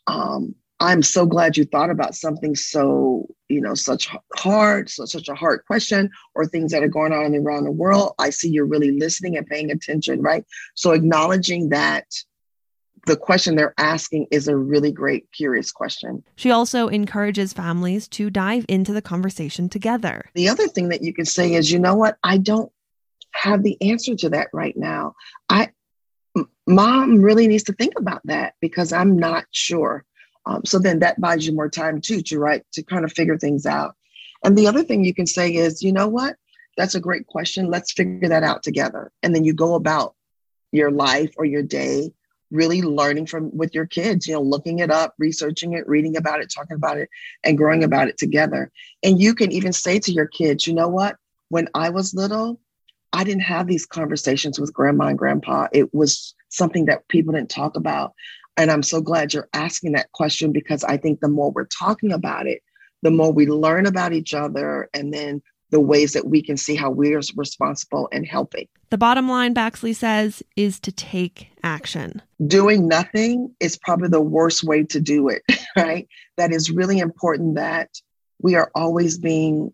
Um, 0.08 0.56
I'm 0.80 1.04
so 1.04 1.26
glad 1.26 1.58
you 1.58 1.66
thought 1.66 1.90
about 1.90 2.16
something 2.16 2.56
so, 2.56 3.28
you 3.50 3.60
know, 3.60 3.76
such 3.76 4.10
hard, 4.36 4.90
so 4.90 5.06
such 5.06 5.28
a 5.28 5.36
hard 5.36 5.66
question, 5.66 6.10
or 6.36 6.46
things 6.46 6.72
that 6.72 6.84
are 6.84 6.88
going 6.88 7.12
on 7.12 7.36
around 7.36 7.66
the 7.66 7.72
world. 7.72 8.14
I 8.18 8.30
see 8.30 8.50
you're 8.50 8.66
really 8.66 8.92
listening 8.92 9.36
and 9.36 9.46
paying 9.46 9.72
attention, 9.72 10.22
right? 10.22 10.46
So 10.76 10.92
acknowledging 10.92 11.70
that 11.70 12.06
the 13.06 13.18
question 13.18 13.56
they're 13.56 13.74
asking 13.78 14.28
is 14.32 14.48
a 14.48 14.56
really 14.56 14.92
great, 14.92 15.32
curious 15.32 15.72
question. 15.72 16.24
She 16.36 16.52
also 16.52 16.88
encourages 16.88 17.54
families 17.54 18.08
to 18.10 18.30
dive 18.30 18.66
into 18.70 18.94
the 18.94 19.02
conversation 19.02 19.68
together. 19.70 20.30
The 20.36 20.50
other 20.50 20.68
thing 20.68 20.90
that 20.90 21.02
you 21.02 21.14
can 21.14 21.26
say 21.26 21.54
is, 21.54 21.72
you 21.72 21.80
know 21.80 21.96
what? 21.96 22.18
I 22.24 22.38
don't 22.38 22.72
have 23.32 23.64
the 23.64 23.82
answer 23.82 24.16
to 24.16 24.30
that 24.30 24.48
right 24.54 24.76
now. 24.78 25.16
I, 25.50 25.70
mom 26.68 27.22
really 27.22 27.48
needs 27.48 27.64
to 27.64 27.74
think 27.74 27.94
about 27.98 28.22
that 28.26 28.54
because 28.62 28.94
I'm 28.94 29.18
not 29.18 29.46
sure. 29.52 30.06
Um, 30.50 30.66
so 30.66 30.80
then 30.80 31.00
that 31.00 31.22
buys 31.22 31.46
you 31.46 31.54
more 31.54 31.70
time 31.70 32.02
too 32.02 32.22
to 32.24 32.40
write 32.40 32.64
to 32.74 32.84
kind 32.84 33.06
of 33.06 33.14
figure 33.14 33.38
things 33.38 33.66
out. 33.66 33.96
And 34.44 34.58
the 34.58 34.68
other 34.68 34.84
thing 34.84 35.06
you 35.06 35.14
can 35.14 35.28
say 35.28 35.54
is, 35.54 35.84
you 35.84 35.94
know 35.94 36.08
what? 36.08 36.36
That's 36.76 36.96
a 36.96 37.00
great 37.00 37.28
question. 37.28 37.70
Let's 37.70 37.92
figure 37.92 38.30
that 38.30 38.44
out 38.44 38.64
together. 38.64 39.12
And 39.22 39.36
then 39.36 39.44
you 39.44 39.54
go 39.54 39.76
about 39.76 40.16
your 40.72 40.92
life 40.92 41.34
or 41.38 41.46
your 41.46 41.64
day 41.64 42.12
really 42.52 42.82
learning 42.82 43.28
from 43.28 43.56
with 43.56 43.76
your 43.76 43.86
kids, 43.86 44.26
you 44.28 44.34
know, 44.34 44.42
looking 44.42 44.80
it 44.80 44.90
up, 44.90 45.14
researching 45.20 45.74
it, 45.74 45.88
reading 45.88 46.18
about 46.18 46.42
it, 46.42 46.52
talking 46.52 46.76
about 46.76 46.98
it, 46.98 47.10
and 47.44 47.58
growing 47.58 47.84
about 47.84 48.08
it 48.08 48.18
together. 48.18 48.72
And 49.04 49.22
you 49.22 49.36
can 49.36 49.52
even 49.52 49.72
say 49.72 50.00
to 50.00 50.12
your 50.12 50.26
kids, 50.26 50.66
you 50.66 50.74
know 50.74 50.88
what? 50.88 51.18
When 51.50 51.68
I 51.76 51.90
was 51.90 52.16
little, 52.16 52.60
I 53.14 53.24
didn't 53.24 53.44
have 53.44 53.68
these 53.68 53.86
conversations 53.86 54.60
with 54.60 54.74
grandma 54.74 55.08
and 55.08 55.18
grandpa. 55.18 55.68
It 55.72 55.94
was 55.94 56.34
something 56.50 56.86
that 56.86 57.08
people 57.08 57.34
didn't 57.34 57.50
talk 57.50 57.76
about. 57.76 58.14
And 58.60 58.70
I'm 58.70 58.84
so 58.84 59.00
glad 59.00 59.34
you're 59.34 59.48
asking 59.54 59.94
that 59.94 60.12
question 60.12 60.52
because 60.52 60.84
I 60.84 60.98
think 60.98 61.22
the 61.22 61.30
more 61.30 61.50
we're 61.50 61.64
talking 61.68 62.12
about 62.12 62.46
it, 62.46 62.62
the 63.02 63.10
more 63.10 63.32
we 63.32 63.48
learn 63.48 63.86
about 63.86 64.12
each 64.12 64.34
other 64.34 64.90
and 64.94 65.14
then 65.14 65.42
the 65.70 65.80
ways 65.80 66.12
that 66.12 66.28
we 66.28 66.42
can 66.42 66.58
see 66.58 66.76
how 66.76 66.92
we're 66.92 67.22
responsible 67.38 68.10
and 68.12 68.28
helping. 68.28 68.68
The 68.90 68.98
bottom 68.98 69.30
line, 69.30 69.56
Baxley 69.56 69.96
says, 69.96 70.44
is 70.58 70.78
to 70.82 70.92
take 70.92 71.52
action. 71.64 72.22
Doing 72.46 72.90
nothing 72.90 73.56
is 73.62 73.78
probably 73.78 74.10
the 74.10 74.20
worst 74.20 74.66
way 74.66 74.84
to 74.84 75.00
do 75.00 75.30
it, 75.30 75.42
right? 75.78 76.10
That 76.36 76.52
is 76.52 76.70
really 76.70 77.00
important 77.00 77.56
that 77.56 77.90
we 78.42 78.56
are 78.56 78.72
always 78.76 79.18
being 79.18 79.72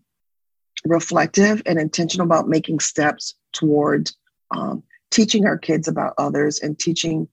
reflective 0.84 1.60
and 1.66 1.80
intentional 1.80 2.26
about 2.26 2.48
making 2.48 2.78
steps 2.78 3.34
toward 3.52 4.12
um, 4.52 4.84
teaching 5.10 5.44
our 5.44 5.58
kids 5.58 5.88
about 5.88 6.14
others 6.18 6.60
and 6.60 6.78
teaching 6.78 7.26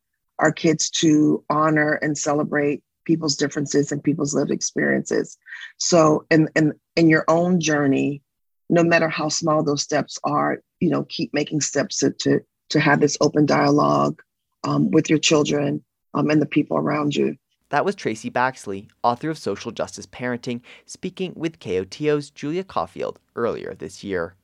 our 0.43 0.51
kids 0.51 0.89
to 0.89 1.41
honor 1.49 1.93
and 1.93 2.17
celebrate 2.17 2.83
people's 3.05 3.37
differences 3.37 3.93
and 3.93 4.03
people's 4.03 4.35
lived 4.35 4.51
experiences. 4.51 5.37
So 5.77 6.25
in, 6.29 6.49
in, 6.53 6.73
in 6.97 7.07
your 7.07 7.23
own 7.29 7.61
journey, 7.61 8.21
no 8.69 8.83
matter 8.83 9.07
how 9.07 9.29
small 9.29 9.63
those 9.63 9.81
steps 9.81 10.19
are, 10.25 10.61
you 10.81 10.89
know, 10.89 11.05
keep 11.05 11.33
making 11.33 11.61
steps 11.61 11.99
to, 11.99 12.11
to, 12.19 12.41
to 12.69 12.79
have 12.81 12.99
this 12.99 13.17
open 13.21 13.45
dialogue 13.45 14.21
um, 14.65 14.91
with 14.91 15.09
your 15.09 15.19
children 15.19 15.81
um, 16.13 16.29
and 16.29 16.41
the 16.41 16.45
people 16.45 16.75
around 16.75 17.15
you. 17.15 17.37
That 17.69 17.85
was 17.85 17.95
Tracy 17.95 18.29
Baxley, 18.29 18.89
author 19.01 19.29
of 19.29 19.37
Social 19.37 19.71
Justice 19.71 20.05
Parenting, 20.05 20.59
speaking 20.85 21.33
with 21.37 21.59
KOTO's 21.59 22.29
Julia 22.31 22.65
Caulfield 22.65 23.19
earlier 23.35 23.73
this 23.73 24.03
year. 24.03 24.35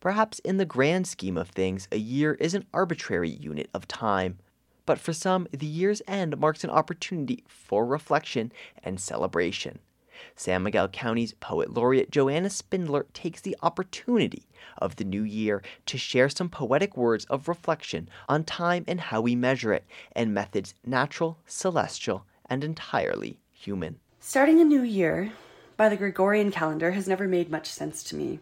Perhaps 0.00 0.38
in 0.40 0.58
the 0.58 0.64
grand 0.64 1.06
scheme 1.06 1.36
of 1.36 1.48
things, 1.48 1.88
a 1.90 1.98
year 1.98 2.34
is 2.34 2.54
an 2.54 2.66
arbitrary 2.72 3.30
unit 3.30 3.68
of 3.74 3.88
time. 3.88 4.38
But 4.86 5.00
for 5.00 5.12
some, 5.12 5.48
the 5.52 5.66
year's 5.66 6.02
end 6.06 6.38
marks 6.38 6.64
an 6.64 6.70
opportunity 6.70 7.44
for 7.46 7.84
reflection 7.84 8.52
and 8.82 9.00
celebration. 9.00 9.80
San 10.34 10.62
Miguel 10.62 10.88
County's 10.88 11.32
poet 11.34 11.74
laureate 11.74 12.10
Joanna 12.10 12.50
Spindler 12.50 13.06
takes 13.12 13.40
the 13.40 13.56
opportunity 13.62 14.48
of 14.78 14.96
the 14.96 15.04
new 15.04 15.22
year 15.22 15.62
to 15.86 15.98
share 15.98 16.28
some 16.28 16.48
poetic 16.48 16.96
words 16.96 17.24
of 17.26 17.48
reflection 17.48 18.08
on 18.28 18.44
time 18.44 18.84
and 18.88 19.00
how 19.00 19.20
we 19.20 19.36
measure 19.36 19.72
it, 19.72 19.84
and 20.12 20.34
methods 20.34 20.74
natural, 20.84 21.38
celestial, 21.46 22.24
and 22.48 22.64
entirely 22.64 23.38
human. 23.52 23.98
Starting 24.20 24.60
a 24.60 24.64
new 24.64 24.82
year 24.82 25.32
by 25.76 25.88
the 25.88 25.96
Gregorian 25.96 26.50
calendar 26.50 26.92
has 26.92 27.06
never 27.06 27.28
made 27.28 27.50
much 27.50 27.66
sense 27.66 28.02
to 28.04 28.16
me. 28.16 28.40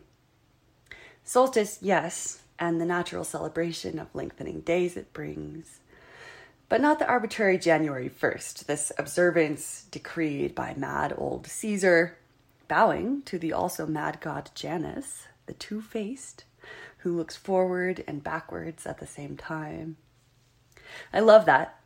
Solstice, 1.28 1.80
yes, 1.82 2.42
and 2.56 2.80
the 2.80 2.86
natural 2.86 3.24
celebration 3.24 3.98
of 3.98 4.14
lengthening 4.14 4.60
days 4.60 4.96
it 4.96 5.12
brings. 5.12 5.80
But 6.68 6.80
not 6.80 7.00
the 7.00 7.08
arbitrary 7.08 7.58
January 7.58 8.08
1st, 8.08 8.66
this 8.66 8.92
observance 8.96 9.86
decreed 9.90 10.54
by 10.54 10.74
mad 10.76 11.12
old 11.18 11.48
Caesar, 11.48 12.16
bowing 12.68 13.22
to 13.22 13.40
the 13.40 13.52
also 13.52 13.86
mad 13.88 14.20
god 14.20 14.52
Janus, 14.54 15.26
the 15.46 15.54
two 15.54 15.80
faced, 15.80 16.44
who 16.98 17.16
looks 17.16 17.34
forward 17.34 18.04
and 18.06 18.22
backwards 18.22 18.86
at 18.86 18.98
the 18.98 19.06
same 19.06 19.36
time. 19.36 19.96
I 21.12 21.18
love 21.18 21.44
that. 21.46 21.80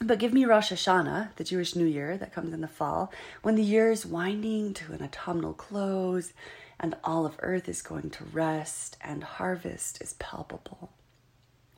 But 0.00 0.20
give 0.20 0.32
me 0.32 0.44
Rosh 0.44 0.70
Hashanah, 0.70 1.34
the 1.34 1.44
Jewish 1.44 1.74
New 1.74 1.84
Year 1.84 2.16
that 2.16 2.32
comes 2.32 2.54
in 2.54 2.60
the 2.60 2.68
fall, 2.68 3.12
when 3.42 3.56
the 3.56 3.62
year 3.62 3.90
is 3.90 4.06
winding 4.06 4.72
to 4.74 4.92
an 4.92 5.02
autumnal 5.02 5.52
close 5.52 6.32
and 6.80 6.96
all 7.04 7.26
of 7.26 7.36
earth 7.40 7.68
is 7.68 7.82
going 7.82 8.10
to 8.10 8.24
rest, 8.24 8.96
and 9.00 9.24
harvest 9.24 10.02
is 10.02 10.14
palpable. 10.14 10.92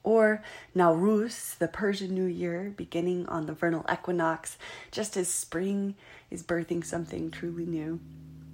Or 0.03 0.43
Nowruz, 0.75 1.59
the 1.59 1.69
Persian 1.69 2.15
New 2.15 2.27
Year, 2.27 2.73
beginning 2.77 3.27
on 3.27 3.47
the 3.47 3.53
vernal 3.53 3.85
equinox, 3.93 4.57
just 4.93 5.17
as 5.17 5.29
spring 5.29 5.97
is 6.31 6.43
birthing 6.43 6.85
something 6.85 7.31
truly 7.31 7.67
new. 7.67 8.01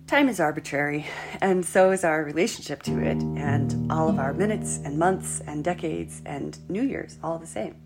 Time 0.07 0.29
is 0.29 0.41
arbitrary, 0.41 1.07
and 1.41 1.65
so 1.65 1.91
is 1.91 2.05
our 2.05 2.25
relationship 2.25 2.83
to 2.83 2.99
it, 2.99 3.23
and 3.23 3.91
all 3.91 4.09
of 4.09 4.19
our 4.19 4.33
minutes 4.33 4.79
and 4.85 4.99
months 4.99 5.41
and 5.47 5.63
decades 5.63 6.23
and 6.27 6.59
New 6.71 6.83
Year's, 6.83 7.19
all 7.23 7.39
the 7.39 7.47
same. 7.47 7.77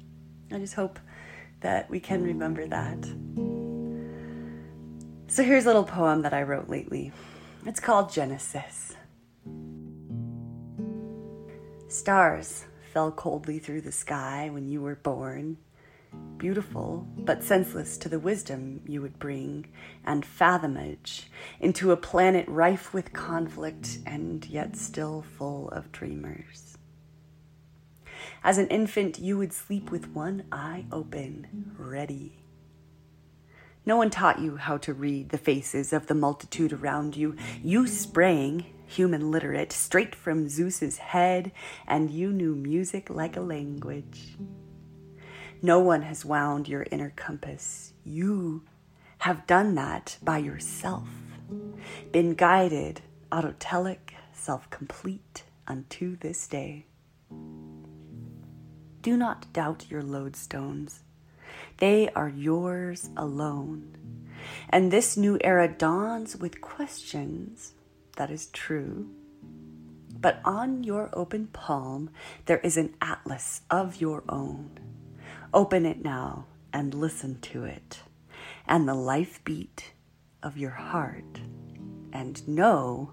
I 0.52 0.58
just 0.58 0.74
hope 0.74 0.98
that 1.60 1.90
we 1.90 2.00
can 2.00 2.22
remember 2.22 2.66
that. 2.66 3.04
So 5.28 5.42
here's 5.42 5.64
a 5.64 5.68
little 5.68 5.84
poem 5.84 6.22
that 6.22 6.32
I 6.32 6.42
wrote 6.42 6.68
lately. 6.68 7.12
It's 7.66 7.80
called 7.80 8.12
Genesis. 8.12 8.94
Stars 11.88 12.64
fell 12.92 13.10
coldly 13.10 13.58
through 13.58 13.80
the 13.80 13.90
sky 13.90 14.48
when 14.52 14.68
you 14.68 14.80
were 14.80 14.94
born, 14.94 15.56
beautiful 16.36 17.08
but 17.18 17.42
senseless 17.42 17.98
to 17.98 18.08
the 18.08 18.20
wisdom 18.20 18.82
you 18.86 19.02
would 19.02 19.18
bring 19.18 19.66
and 20.04 20.24
fathomage 20.24 21.28
into 21.58 21.90
a 21.90 21.96
planet 21.96 22.46
rife 22.46 22.94
with 22.94 23.12
conflict 23.12 23.98
and 24.06 24.46
yet 24.46 24.76
still 24.76 25.24
full 25.36 25.68
of 25.70 25.90
dreamers. 25.90 26.78
As 28.44 28.58
an 28.58 28.68
infant, 28.68 29.18
you 29.18 29.38
would 29.38 29.52
sleep 29.52 29.90
with 29.90 30.14
one 30.14 30.44
eye 30.52 30.84
open, 30.92 31.74
ready 31.76 32.45
no 33.86 33.96
one 33.96 34.10
taught 34.10 34.40
you 34.40 34.56
how 34.56 34.76
to 34.78 34.92
read 34.92 35.28
the 35.28 35.38
faces 35.38 35.92
of 35.92 36.08
the 36.08 36.14
multitude 36.14 36.72
around 36.72 37.16
you. 37.16 37.36
You 37.62 37.86
sprang, 37.86 38.66
human 38.84 39.30
literate, 39.30 39.70
straight 39.72 40.12
from 40.12 40.48
Zeus's 40.48 40.98
head, 40.98 41.52
and 41.86 42.10
you 42.10 42.32
knew 42.32 42.56
music 42.56 43.08
like 43.08 43.36
a 43.36 43.40
language. 43.40 44.36
No 45.62 45.78
one 45.78 46.02
has 46.02 46.24
wound 46.24 46.68
your 46.68 46.84
inner 46.90 47.12
compass. 47.14 47.92
You 48.04 48.64
have 49.18 49.46
done 49.46 49.76
that 49.76 50.18
by 50.20 50.38
yourself. 50.38 51.08
been 52.10 52.34
guided, 52.34 53.02
autotelic, 53.30 54.14
self 54.32 54.68
complete 54.70 55.44
unto 55.68 56.16
this 56.16 56.48
day. 56.48 56.86
Do 59.00 59.16
not 59.16 59.52
doubt 59.52 59.86
your 59.88 60.02
lodestones. 60.02 61.02
They 61.78 62.08
are 62.10 62.28
yours 62.28 63.10
alone. 63.16 63.96
And 64.70 64.90
this 64.90 65.16
new 65.16 65.38
era 65.42 65.68
dawns 65.68 66.36
with 66.36 66.60
questions, 66.60 67.72
that 68.16 68.30
is 68.30 68.46
true. 68.46 69.08
But 70.18 70.40
on 70.44 70.82
your 70.82 71.10
open 71.12 71.48
palm, 71.48 72.10
there 72.46 72.58
is 72.58 72.76
an 72.76 72.94
atlas 73.02 73.60
of 73.70 74.00
your 74.00 74.24
own. 74.28 74.78
Open 75.52 75.84
it 75.84 76.02
now 76.02 76.46
and 76.72 76.94
listen 76.94 77.40
to 77.40 77.64
it, 77.64 78.00
and 78.66 78.88
the 78.88 78.94
life 78.94 79.42
beat 79.44 79.92
of 80.42 80.56
your 80.56 80.70
heart, 80.70 81.40
and 82.12 82.46
know 82.48 83.12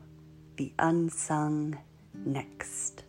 the 0.58 0.74
unsung 0.80 1.78
next. 2.14 3.04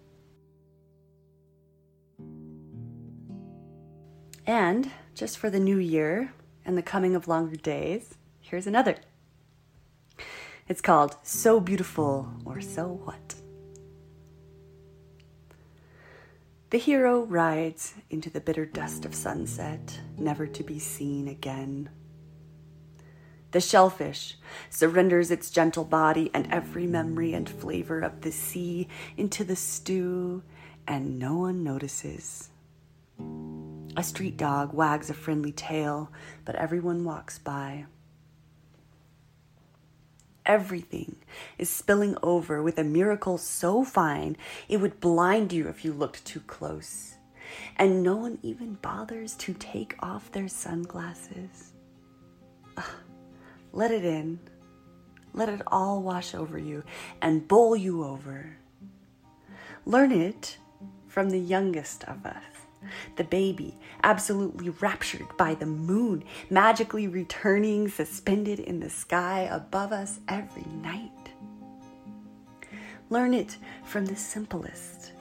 And 4.46 4.90
just 5.14 5.38
for 5.38 5.49
the 5.49 5.61
new 5.61 5.78
year 5.78 6.33
and 6.64 6.76
the 6.76 6.83
coming 6.83 7.14
of 7.14 7.28
longer 7.28 7.56
days, 7.56 8.14
here's 8.40 8.66
another. 8.66 8.97
It's 10.68 10.80
called 10.80 11.16
So 11.23 11.61
Beautiful 11.61 12.33
or 12.44 12.61
So 12.61 13.00
What. 13.04 13.37
The 16.71 16.78
hero 16.78 17.23
rides 17.23 17.94
into 18.11 18.30
the 18.30 18.40
bitter 18.40 18.66
dust 18.66 19.04
of 19.04 19.14
sunset, 19.14 20.00
never 20.18 20.47
to 20.49 20.64
be 20.64 20.80
seen 20.80 21.28
again. 21.28 21.90
The 23.52 23.61
shellfish 23.61 24.37
surrenders 24.71 25.30
its 25.30 25.50
gentle 25.50 25.85
body 25.85 26.33
and 26.35 26.52
every 26.52 26.88
memory 26.88 27.35
and 27.35 27.49
flavor 27.49 28.00
of 28.00 28.23
the 28.23 28.33
sea 28.33 28.88
into 29.16 29.44
the 29.44 29.54
stew, 29.54 30.42
and 30.88 31.21
no 31.21 31.37
one 31.37 31.62
notices. 31.62 32.50
A 33.96 34.02
street 34.02 34.36
dog 34.36 34.72
wags 34.72 35.08
a 35.08 35.14
friendly 35.14 35.52
tail, 35.52 36.10
but 36.44 36.56
everyone 36.56 37.04
walks 37.04 37.38
by. 37.38 37.86
Everything 40.44 41.16
is 41.58 41.70
spilling 41.70 42.16
over 42.22 42.60
with 42.60 42.76
a 42.78 42.84
miracle 42.84 43.38
so 43.38 43.84
fine 43.84 44.36
it 44.68 44.78
would 44.78 45.00
blind 45.00 45.52
you 45.52 45.68
if 45.68 45.84
you 45.84 45.92
looked 45.92 46.24
too 46.24 46.40
close. 46.40 47.14
And 47.76 48.02
no 48.02 48.16
one 48.16 48.38
even 48.42 48.74
bothers 48.74 49.34
to 49.36 49.54
take 49.54 49.94
off 50.00 50.32
their 50.32 50.48
sunglasses. 50.48 51.72
Ugh, 52.76 52.84
let 53.72 53.92
it 53.92 54.04
in. 54.04 54.40
Let 55.32 55.48
it 55.48 55.62
all 55.68 56.02
wash 56.02 56.34
over 56.34 56.58
you 56.58 56.82
and 57.22 57.46
bowl 57.46 57.76
you 57.76 58.04
over. 58.04 58.56
Learn 59.86 60.10
it 60.10 60.58
from 61.06 61.30
the 61.30 61.38
youngest 61.38 62.04
of 62.04 62.26
us 62.26 62.53
the 63.17 63.25
baby, 63.25 63.76
absolutely 64.03 64.71
raptured 64.71 65.37
by 65.37 65.55
the 65.55 65.67
moon, 65.67 66.25
magically 66.50 67.09
returning 67.09 67.88
suspended 67.88 68.61
in 68.61 68.81
the 68.81 68.91
sky 68.91 69.49
above 69.50 69.93
us 69.93 70.21
every 70.29 70.67
night. 70.83 71.11
Learn 73.11 73.35
it 73.35 73.57
from 73.85 74.07
the 74.07 74.17
simplest. 74.17 75.12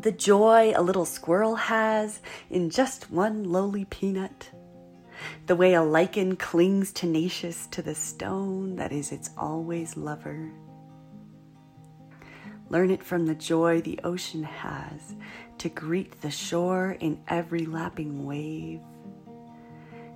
The 0.00 0.12
joy 0.12 0.72
a 0.74 0.82
little 0.82 1.04
squirrel 1.04 1.54
has 1.54 2.20
in 2.50 2.70
just 2.70 3.10
one 3.10 3.44
lowly 3.44 3.84
peanut. 3.86 4.50
The 5.46 5.56
way 5.56 5.74
a 5.74 5.82
lichen 5.82 6.36
clings 6.36 6.92
tenacious 6.92 7.66
to 7.68 7.82
the 7.82 7.94
stone 7.94 8.76
that 8.76 8.92
is 8.92 9.12
its 9.12 9.30
always 9.38 9.96
lover. 9.96 10.52
Learn 12.68 12.90
it 12.90 13.02
from 13.02 13.26
the 13.26 13.34
joy 13.34 13.80
the 13.80 14.00
ocean 14.02 14.42
has 14.42 15.14
to 15.58 15.68
greet 15.68 16.20
the 16.20 16.30
shore 16.30 16.96
in 17.00 17.20
every 17.28 17.66
lapping 17.66 18.26
wave, 18.26 18.80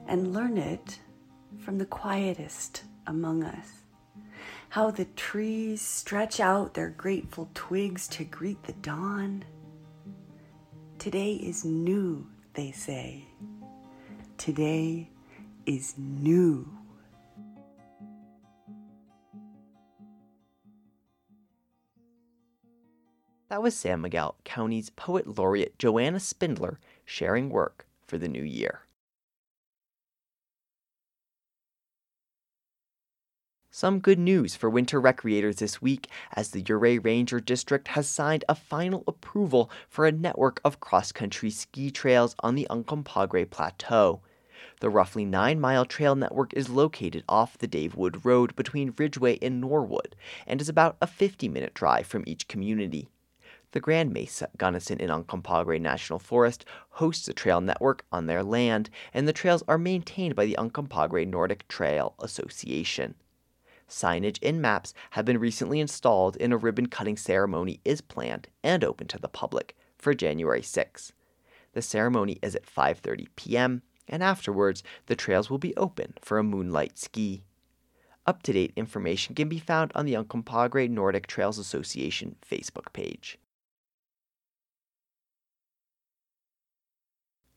and 0.06 0.32
learn 0.32 0.58
it 0.58 0.98
from 1.58 1.78
the 1.78 1.86
quietest 1.86 2.84
among 3.06 3.42
us. 3.42 3.82
How 4.70 4.90
the 4.90 5.04
trees 5.04 5.80
stretch 5.80 6.38
out 6.40 6.74
their 6.74 6.90
grateful 6.90 7.48
twigs 7.54 8.06
to 8.08 8.24
greet 8.24 8.62
the 8.64 8.72
dawn. 8.72 9.44
Today 10.98 11.34
is 11.34 11.64
new, 11.64 12.26
they 12.54 12.70
say. 12.70 13.24
Today 14.38 15.10
is 15.66 15.94
new. 15.98 16.79
That 23.50 23.62
was 23.62 23.76
San 23.76 24.00
Miguel 24.00 24.36
County's 24.44 24.90
Poet 24.90 25.36
Laureate 25.36 25.76
Joanna 25.76 26.20
Spindler 26.20 26.78
sharing 27.04 27.50
work 27.50 27.84
for 28.06 28.16
the 28.16 28.28
new 28.28 28.44
year. 28.44 28.82
Some 33.72 33.98
good 33.98 34.20
news 34.20 34.54
for 34.54 34.70
winter 34.70 35.02
recreators 35.02 35.56
this 35.56 35.82
week 35.82 36.06
as 36.36 36.52
the 36.52 36.62
Ouray 36.62 36.98
Ranger 36.98 37.40
District 37.40 37.88
has 37.88 38.08
signed 38.08 38.44
a 38.48 38.54
final 38.54 39.02
approval 39.08 39.68
for 39.88 40.06
a 40.06 40.12
network 40.12 40.60
of 40.64 40.78
cross 40.78 41.10
country 41.10 41.50
ski 41.50 41.90
trails 41.90 42.36
on 42.44 42.54
the 42.54 42.68
Uncompahgre 42.70 43.50
Plateau. 43.50 44.20
The 44.78 44.90
roughly 44.90 45.24
nine 45.24 45.58
mile 45.58 45.86
trail 45.86 46.14
network 46.14 46.54
is 46.54 46.70
located 46.70 47.24
off 47.28 47.58
the 47.58 47.66
Dave 47.66 47.96
Wood 47.96 48.24
Road 48.24 48.54
between 48.54 48.94
Ridgway 48.96 49.40
and 49.42 49.60
Norwood 49.60 50.14
and 50.46 50.60
is 50.60 50.68
about 50.68 50.96
a 51.02 51.08
50 51.08 51.48
minute 51.48 51.74
drive 51.74 52.06
from 52.06 52.22
each 52.28 52.46
community. 52.46 53.08
The 53.72 53.78
Grand 53.80 54.12
Mesa 54.12 54.48
Gunnison 54.56 55.00
and 55.00 55.12
Uncompahgre 55.12 55.80
National 55.80 56.18
Forest 56.18 56.64
hosts 56.88 57.28
a 57.28 57.32
trail 57.32 57.60
network 57.60 58.04
on 58.10 58.26
their 58.26 58.42
land, 58.42 58.90
and 59.14 59.28
the 59.28 59.32
trails 59.32 59.62
are 59.68 59.78
maintained 59.78 60.34
by 60.34 60.44
the 60.44 60.56
Uncompahgre 60.58 61.24
Nordic 61.24 61.68
Trail 61.68 62.16
Association. 62.18 63.14
Signage 63.88 64.40
and 64.42 64.60
maps 64.60 64.92
have 65.10 65.24
been 65.24 65.38
recently 65.38 65.78
installed, 65.78 66.36
and 66.40 66.52
a 66.52 66.56
ribbon 66.56 66.86
cutting 66.86 67.16
ceremony 67.16 67.80
is 67.84 68.00
planned 68.00 68.48
and 68.64 68.82
open 68.82 69.06
to 69.06 69.20
the 69.20 69.28
public 69.28 69.76
for 69.96 70.14
January 70.14 70.62
6. 70.62 71.12
The 71.72 71.82
ceremony 71.82 72.40
is 72.42 72.56
at 72.56 72.66
5:30 72.66 73.28
p.m., 73.36 73.82
and 74.08 74.20
afterwards 74.20 74.82
the 75.06 75.14
trails 75.14 75.48
will 75.48 75.58
be 75.58 75.76
open 75.76 76.14
for 76.20 76.38
a 76.38 76.42
moonlight 76.42 76.98
ski. 76.98 77.44
Up-to-date 78.26 78.72
information 78.74 79.36
can 79.36 79.48
be 79.48 79.60
found 79.60 79.92
on 79.94 80.06
the 80.06 80.14
Uncompahgre 80.14 80.90
Nordic 80.90 81.28
Trails 81.28 81.56
Association 81.56 82.34
Facebook 82.42 82.92
page. 82.92 83.38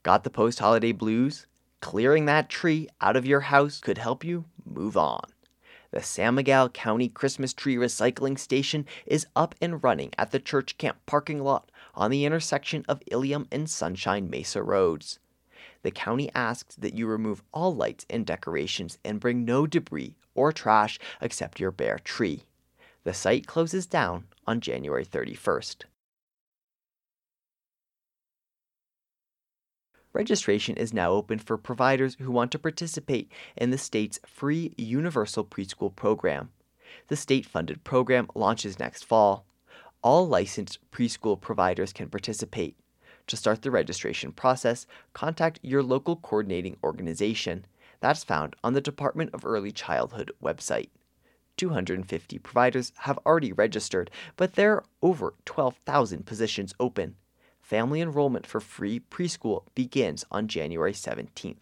Got 0.03 0.25
the 0.25 0.29
post 0.29 0.59
holiday 0.59 0.91
blues? 0.91 1.47
Clearing 1.79 2.25
that 2.25 2.49
tree 2.49 2.89
out 2.99 3.15
of 3.15 3.25
your 3.25 3.39
house 3.39 3.79
could 3.79 3.97
help 3.97 4.25
you 4.25 4.43
move 4.65 4.97
on. 4.97 5.23
The 5.91 6.03
San 6.03 6.35
Miguel 6.35 6.67
County 6.67 7.07
Christmas 7.07 7.53
Tree 7.53 7.77
Recycling 7.77 8.37
Station 8.37 8.85
is 9.05 9.27
up 9.33 9.55
and 9.61 9.81
running 9.81 10.11
at 10.17 10.31
the 10.31 10.41
church 10.41 10.77
camp 10.77 10.97
parking 11.05 11.41
lot 11.41 11.71
on 11.95 12.11
the 12.11 12.25
intersection 12.25 12.83
of 12.89 13.01
Ilium 13.11 13.47
and 13.49 13.69
Sunshine 13.69 14.29
Mesa 14.29 14.61
Roads. 14.61 15.19
The 15.83 15.91
county 15.91 16.29
asks 16.35 16.75
that 16.75 16.95
you 16.95 17.07
remove 17.07 17.41
all 17.53 17.73
lights 17.73 18.05
and 18.09 18.25
decorations 18.25 18.97
and 19.05 19.21
bring 19.21 19.45
no 19.45 19.65
debris 19.65 20.17
or 20.35 20.51
trash 20.51 20.99
except 21.21 21.61
your 21.61 21.71
bare 21.71 21.99
tree. 21.99 22.43
The 23.05 23.13
site 23.13 23.47
closes 23.47 23.85
down 23.85 24.25
on 24.45 24.59
January 24.59 25.05
31st. 25.05 25.83
Registration 30.13 30.77
is 30.77 30.93
now 30.93 31.11
open 31.11 31.39
for 31.39 31.57
providers 31.57 32.15
who 32.19 32.31
want 32.31 32.51
to 32.51 32.59
participate 32.59 33.31
in 33.57 33.71
the 33.71 33.77
state's 33.77 34.19
free 34.25 34.73
universal 34.77 35.43
preschool 35.43 35.93
program. 35.93 36.49
The 37.07 37.15
state 37.15 37.45
funded 37.45 37.83
program 37.83 38.29
launches 38.35 38.79
next 38.79 39.03
fall. 39.03 39.45
All 40.03 40.27
licensed 40.27 40.79
preschool 40.91 41.39
providers 41.39 41.91
can 41.91 42.09
participate. 42.09 42.77
To 43.27 43.37
start 43.37 43.61
the 43.61 43.71
registration 43.71 44.31
process, 44.31 44.85
contact 45.13 45.59
your 45.63 45.81
local 45.81 46.17
coordinating 46.17 46.77
organization. 46.83 47.65
That's 47.99 48.23
found 48.23 48.55
on 48.63 48.73
the 48.73 48.81
Department 48.81 49.31
of 49.33 49.45
Early 49.45 49.71
Childhood 49.71 50.31
website. 50.43 50.89
250 51.57 52.39
providers 52.39 52.91
have 52.97 53.19
already 53.25 53.53
registered, 53.53 54.11
but 54.35 54.53
there 54.53 54.73
are 54.73 54.83
over 55.01 55.35
12,000 55.45 56.25
positions 56.25 56.73
open 56.79 57.15
family 57.63 58.01
enrollment 58.01 58.45
for 58.45 58.59
free 58.59 58.99
preschool 58.99 59.63
begins 59.73 60.25
on 60.29 60.47
January 60.47 60.93
17th. 60.93 61.55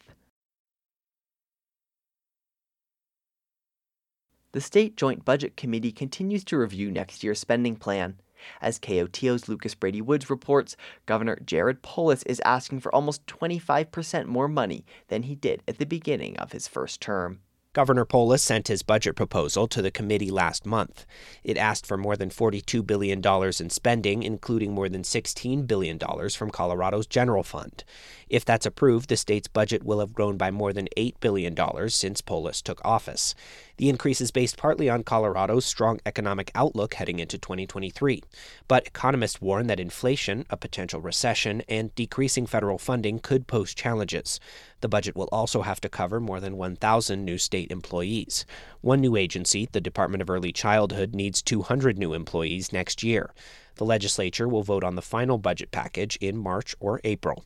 The 4.51 4.59
State 4.59 4.97
Joint 4.97 5.23
Budget 5.23 5.55
Committee 5.55 5.93
continues 5.93 6.43
to 6.45 6.57
review 6.57 6.91
next 6.91 7.23
year's 7.23 7.39
spending 7.39 7.77
plan. 7.77 8.19
As 8.59 8.79
KOTO's 8.79 9.47
Lucas 9.47 9.75
Brady 9.75 10.01
Woods 10.01 10.29
reports, 10.29 10.75
Governor 11.05 11.39
Jared 11.45 11.83
Polis 11.83 12.23
is 12.23 12.41
asking 12.43 12.81
for 12.81 12.93
almost 12.93 13.25
25% 13.27 14.25
more 14.25 14.49
money 14.49 14.83
than 15.07 15.23
he 15.23 15.35
did 15.35 15.61
at 15.67 15.77
the 15.77 15.85
beginning 15.85 16.35
of 16.37 16.51
his 16.51 16.67
first 16.67 16.99
term. 16.99 17.39
Governor 17.73 18.03
Polis 18.03 18.43
sent 18.43 18.67
his 18.67 18.83
budget 18.83 19.15
proposal 19.15 19.65
to 19.69 19.81
the 19.81 19.91
committee 19.91 20.29
last 20.29 20.65
month. 20.65 21.05
It 21.41 21.55
asked 21.55 21.85
for 21.85 21.95
more 21.95 22.17
than 22.17 22.29
$42 22.29 22.85
billion 22.85 23.21
in 23.25 23.69
spending, 23.69 24.23
including 24.23 24.73
more 24.73 24.89
than 24.89 25.03
$16 25.03 25.65
billion 25.67 25.97
from 25.97 26.51
Colorado's 26.51 27.07
general 27.07 27.43
fund. 27.43 27.85
If 28.27 28.43
that's 28.43 28.65
approved, 28.65 29.07
the 29.07 29.15
state's 29.15 29.47
budget 29.47 29.83
will 29.83 30.01
have 30.01 30.13
grown 30.13 30.35
by 30.35 30.51
more 30.51 30.73
than 30.73 30.89
$8 30.97 31.13
billion 31.21 31.55
since 31.87 32.19
Polis 32.19 32.61
took 32.61 32.81
office. 32.83 33.35
The 33.81 33.89
increase 33.89 34.21
is 34.21 34.29
based 34.29 34.57
partly 34.57 34.91
on 34.91 35.01
Colorado's 35.01 35.65
strong 35.65 35.99
economic 36.05 36.51
outlook 36.53 36.93
heading 36.93 37.17
into 37.17 37.39
2023. 37.39 38.21
But 38.67 38.85
economists 38.85 39.41
warn 39.41 39.65
that 39.65 39.79
inflation, 39.79 40.45
a 40.51 40.55
potential 40.55 41.01
recession, 41.01 41.63
and 41.67 41.95
decreasing 41.95 42.45
federal 42.45 42.77
funding 42.77 43.17
could 43.17 43.47
pose 43.47 43.73
challenges. 43.73 44.39
The 44.81 44.87
budget 44.87 45.15
will 45.15 45.29
also 45.31 45.63
have 45.63 45.81
to 45.81 45.89
cover 45.89 46.19
more 46.19 46.39
than 46.39 46.57
1,000 46.57 47.25
new 47.25 47.39
state 47.39 47.71
employees. 47.71 48.45
One 48.81 49.01
new 49.01 49.15
agency, 49.15 49.67
the 49.71 49.81
Department 49.81 50.21
of 50.21 50.29
Early 50.29 50.51
Childhood, 50.51 51.15
needs 51.15 51.41
200 51.41 51.97
new 51.97 52.13
employees 52.13 52.71
next 52.71 53.01
year. 53.01 53.33
The 53.77 53.85
legislature 53.85 54.47
will 54.47 54.61
vote 54.61 54.83
on 54.83 54.93
the 54.93 55.01
final 55.01 55.39
budget 55.39 55.71
package 55.71 56.17
in 56.17 56.37
March 56.37 56.75
or 56.79 57.01
April. 57.03 57.45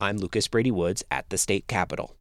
I'm 0.00 0.18
Lucas 0.18 0.46
Brady 0.46 0.70
Woods 0.70 1.02
at 1.10 1.28
the 1.30 1.38
state 1.38 1.66
capitol. 1.66 2.14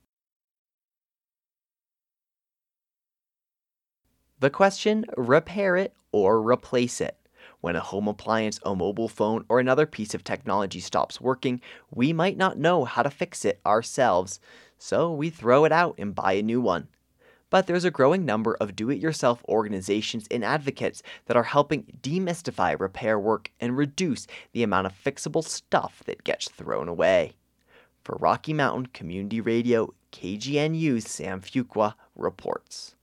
The 4.41 4.49
question 4.49 5.05
repair 5.15 5.77
it 5.77 5.93
or 6.11 6.41
replace 6.41 6.99
it. 6.99 7.15
When 7.59 7.75
a 7.75 7.79
home 7.79 8.07
appliance, 8.07 8.59
a 8.65 8.75
mobile 8.75 9.07
phone, 9.07 9.45
or 9.47 9.59
another 9.59 9.85
piece 9.85 10.15
of 10.15 10.23
technology 10.23 10.79
stops 10.79 11.21
working, 11.21 11.61
we 11.91 12.11
might 12.11 12.37
not 12.37 12.57
know 12.57 12.83
how 12.83 13.03
to 13.03 13.11
fix 13.11 13.45
it 13.45 13.61
ourselves, 13.67 14.39
so 14.79 15.13
we 15.13 15.29
throw 15.29 15.63
it 15.63 15.71
out 15.71 15.93
and 15.99 16.15
buy 16.15 16.33
a 16.33 16.41
new 16.41 16.59
one. 16.59 16.87
But 17.51 17.67
there's 17.67 17.83
a 17.83 17.91
growing 17.91 18.25
number 18.25 18.57
of 18.59 18.75
do 18.75 18.89
it 18.89 18.97
yourself 18.97 19.45
organizations 19.47 20.25
and 20.31 20.43
advocates 20.43 21.03
that 21.27 21.37
are 21.37 21.43
helping 21.43 21.99
demystify 22.01 22.79
repair 22.79 23.19
work 23.19 23.51
and 23.59 23.77
reduce 23.77 24.25
the 24.53 24.63
amount 24.63 24.87
of 24.87 25.03
fixable 25.03 25.43
stuff 25.43 26.01
that 26.07 26.23
gets 26.23 26.49
thrown 26.49 26.87
away. 26.87 27.33
For 28.03 28.17
Rocky 28.19 28.53
Mountain 28.53 28.87
Community 28.87 29.39
Radio, 29.39 29.93
KGNU's 30.11 31.07
Sam 31.07 31.41
Fuqua 31.41 31.93
reports. 32.15 32.95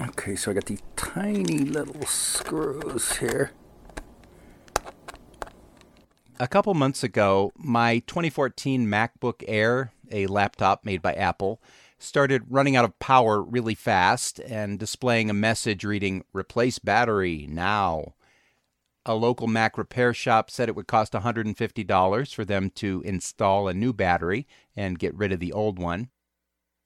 Okay, 0.00 0.36
so 0.36 0.52
I 0.52 0.54
got 0.54 0.66
these 0.66 0.82
tiny 0.94 1.58
little 1.58 2.06
screws 2.06 3.16
here. 3.16 3.50
A 6.38 6.46
couple 6.46 6.72
months 6.74 7.02
ago, 7.02 7.52
my 7.56 7.98
2014 8.06 8.86
MacBook 8.86 9.42
Air, 9.48 9.92
a 10.12 10.28
laptop 10.28 10.84
made 10.84 11.02
by 11.02 11.14
Apple, 11.14 11.60
started 11.98 12.44
running 12.48 12.76
out 12.76 12.84
of 12.84 12.96
power 13.00 13.42
really 13.42 13.74
fast 13.74 14.38
and 14.38 14.78
displaying 14.78 15.30
a 15.30 15.34
message 15.34 15.82
reading, 15.82 16.24
Replace 16.32 16.78
battery 16.78 17.48
now. 17.50 18.14
A 19.04 19.16
local 19.16 19.48
Mac 19.48 19.76
repair 19.76 20.14
shop 20.14 20.48
said 20.48 20.68
it 20.68 20.76
would 20.76 20.86
cost 20.86 21.12
$150 21.12 22.34
for 22.34 22.44
them 22.44 22.70
to 22.76 23.02
install 23.04 23.66
a 23.66 23.74
new 23.74 23.92
battery 23.92 24.46
and 24.76 24.98
get 24.98 25.14
rid 25.16 25.32
of 25.32 25.40
the 25.40 25.52
old 25.52 25.80
one. 25.80 26.10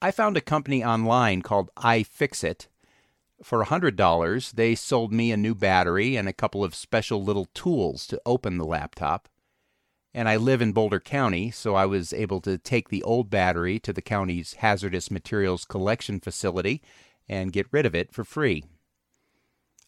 I 0.00 0.12
found 0.12 0.38
a 0.38 0.40
company 0.40 0.82
online 0.82 1.42
called 1.42 1.70
iFixit 1.76 2.68
for 3.42 3.64
$100, 3.64 4.52
they 4.52 4.74
sold 4.74 5.12
me 5.12 5.32
a 5.32 5.36
new 5.36 5.54
battery 5.54 6.16
and 6.16 6.28
a 6.28 6.32
couple 6.32 6.62
of 6.64 6.74
special 6.74 7.22
little 7.22 7.46
tools 7.54 8.06
to 8.08 8.20
open 8.24 8.58
the 8.58 8.64
laptop. 8.64 9.28
And 10.14 10.28
I 10.28 10.36
live 10.36 10.60
in 10.60 10.72
Boulder 10.72 11.00
County, 11.00 11.50
so 11.50 11.74
I 11.74 11.86
was 11.86 12.12
able 12.12 12.40
to 12.42 12.58
take 12.58 12.88
the 12.88 13.02
old 13.02 13.30
battery 13.30 13.78
to 13.80 13.92
the 13.92 14.02
county's 14.02 14.54
hazardous 14.54 15.10
materials 15.10 15.64
collection 15.64 16.20
facility 16.20 16.82
and 17.28 17.52
get 17.52 17.66
rid 17.70 17.86
of 17.86 17.94
it 17.94 18.12
for 18.12 18.24
free. 18.24 18.64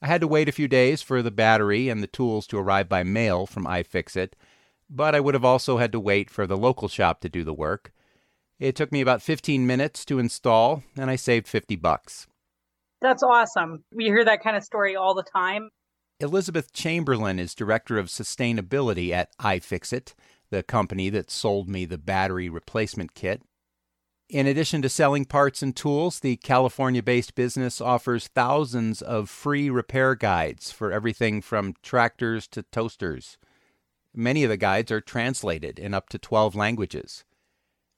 I 0.01 0.07
had 0.07 0.21
to 0.21 0.29
wait 0.29 0.49
a 0.49 0.53
few 0.53 0.69
days 0.69 1.03
for 1.03 1.23
the 1.23 1.31
battery 1.31 1.89
and 1.89 2.03
the 2.03 2.07
tools 2.07 2.47
to 2.49 2.59
arrive 2.59 2.89
by 2.89 3.03
mail 3.03 3.47
from 3.47 3.65
iFixit, 3.65 4.33
but 4.91 5.15
I 5.15 5.21
would 5.21 5.35
have 5.35 5.45
also 5.45 5.79
had 5.79 5.93
to 5.93 6.01
wait 6.01 6.31
for 6.31 6.47
the 6.47 6.57
local 6.57 6.89
shop 6.89 7.21
to 7.21 7.29
do 7.29 7.45
the 7.45 7.55
work. 7.55 7.93
It 8.59 8.77
took 8.77 8.93
me 8.93 9.01
about 9.01 9.23
15 9.23 9.67
minutes 9.67 10.05
to 10.07 10.19
install, 10.19 10.83
and 10.97 11.11
I 11.11 11.17
saved 11.17 11.49
50 11.49 11.77
bucks. 11.77 12.27
That's 13.05 13.23
awesome. 13.23 13.85
We 13.93 14.05
hear 14.05 14.25
that 14.25 14.43
kind 14.43 14.57
of 14.57 14.65
story 14.65 14.97
all 14.97 15.13
the 15.13 15.23
time. 15.23 15.69
Elizabeth 16.21 16.73
Chamberlain 16.73 17.39
is 17.39 17.55
Director 17.55 17.99
of 17.99 18.07
Sustainability 18.07 19.11
at 19.11 19.37
iFixit, 19.37 20.15
the 20.49 20.63
company 20.63 21.11
that 21.11 21.31
sold 21.31 21.69
me 21.69 21.85
the 21.85 21.99
battery 21.99 22.49
replacement 22.49 23.13
kit. 23.15 23.43
In 24.31 24.47
addition 24.47 24.81
to 24.81 24.89
selling 24.89 25.27
parts 25.27 25.61
and 25.61 25.77
tools, 25.77 26.21
the 26.21 26.37
California 26.37 27.03
based 27.03 27.35
business 27.35 27.79
offers 27.79 28.29
thousands 28.29 29.03
of 29.03 29.29
free 29.29 29.69
repair 29.69 30.15
guides 30.15 30.73
for 30.73 30.91
everything 30.91 31.43
from 31.43 31.75
tractors 31.83 32.49
to 32.49 32.63
toasters. 32.63 33.37
Many 34.15 34.45
of 34.45 34.49
the 34.49 34.57
guides 34.57 34.91
are 34.91 35.03
translated 35.03 35.79
in 35.79 35.93
up 35.93 36.09
to 36.09 36.19
12 36.19 36.57
languages. 36.57 37.27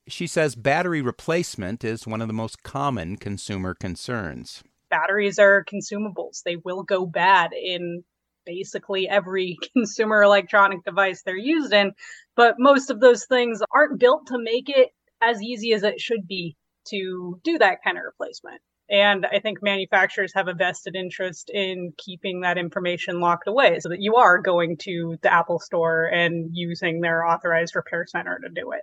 She 0.08 0.26
says 0.26 0.56
battery 0.56 1.00
replacement 1.00 1.84
is 1.84 2.08
one 2.08 2.20
of 2.20 2.26
the 2.26 2.34
most 2.34 2.64
common 2.64 3.18
consumer 3.18 3.72
concerns 3.72 4.64
batteries 4.90 5.38
are 5.38 5.64
consumables. 5.64 6.42
They 6.44 6.56
will 6.56 6.82
go 6.82 7.06
bad 7.06 7.52
in 7.52 8.04
basically 8.44 9.08
every 9.08 9.56
consumer 9.72 10.22
electronic 10.22 10.84
device 10.84 11.22
they're 11.22 11.36
used 11.36 11.72
in. 11.72 11.92
But 12.36 12.56
most 12.58 12.90
of 12.90 13.00
those 13.00 13.26
things 13.26 13.60
aren't 13.74 14.00
built 14.00 14.28
to 14.28 14.38
make 14.38 14.68
it 14.68 14.90
as 15.20 15.42
easy 15.42 15.72
as 15.72 15.82
it 15.82 16.00
should 16.00 16.26
be 16.26 16.56
to 16.88 17.40
do 17.42 17.58
that 17.58 17.82
kind 17.82 17.98
of 17.98 18.04
replacement. 18.04 18.60
And 18.88 19.26
I 19.26 19.40
think 19.40 19.62
manufacturers 19.62 20.32
have 20.34 20.46
a 20.46 20.54
vested 20.54 20.94
interest 20.94 21.50
in 21.52 21.92
keeping 21.98 22.42
that 22.42 22.56
information 22.56 23.20
locked 23.20 23.48
away 23.48 23.80
so 23.80 23.88
that 23.88 24.00
you 24.00 24.14
are 24.14 24.40
going 24.40 24.76
to 24.82 25.16
the 25.22 25.32
Apple 25.32 25.58
store 25.58 26.04
and 26.06 26.50
using 26.52 27.00
their 27.00 27.26
authorized 27.26 27.74
repair 27.74 28.06
center 28.06 28.38
to 28.38 28.48
do 28.48 28.70
it. 28.70 28.82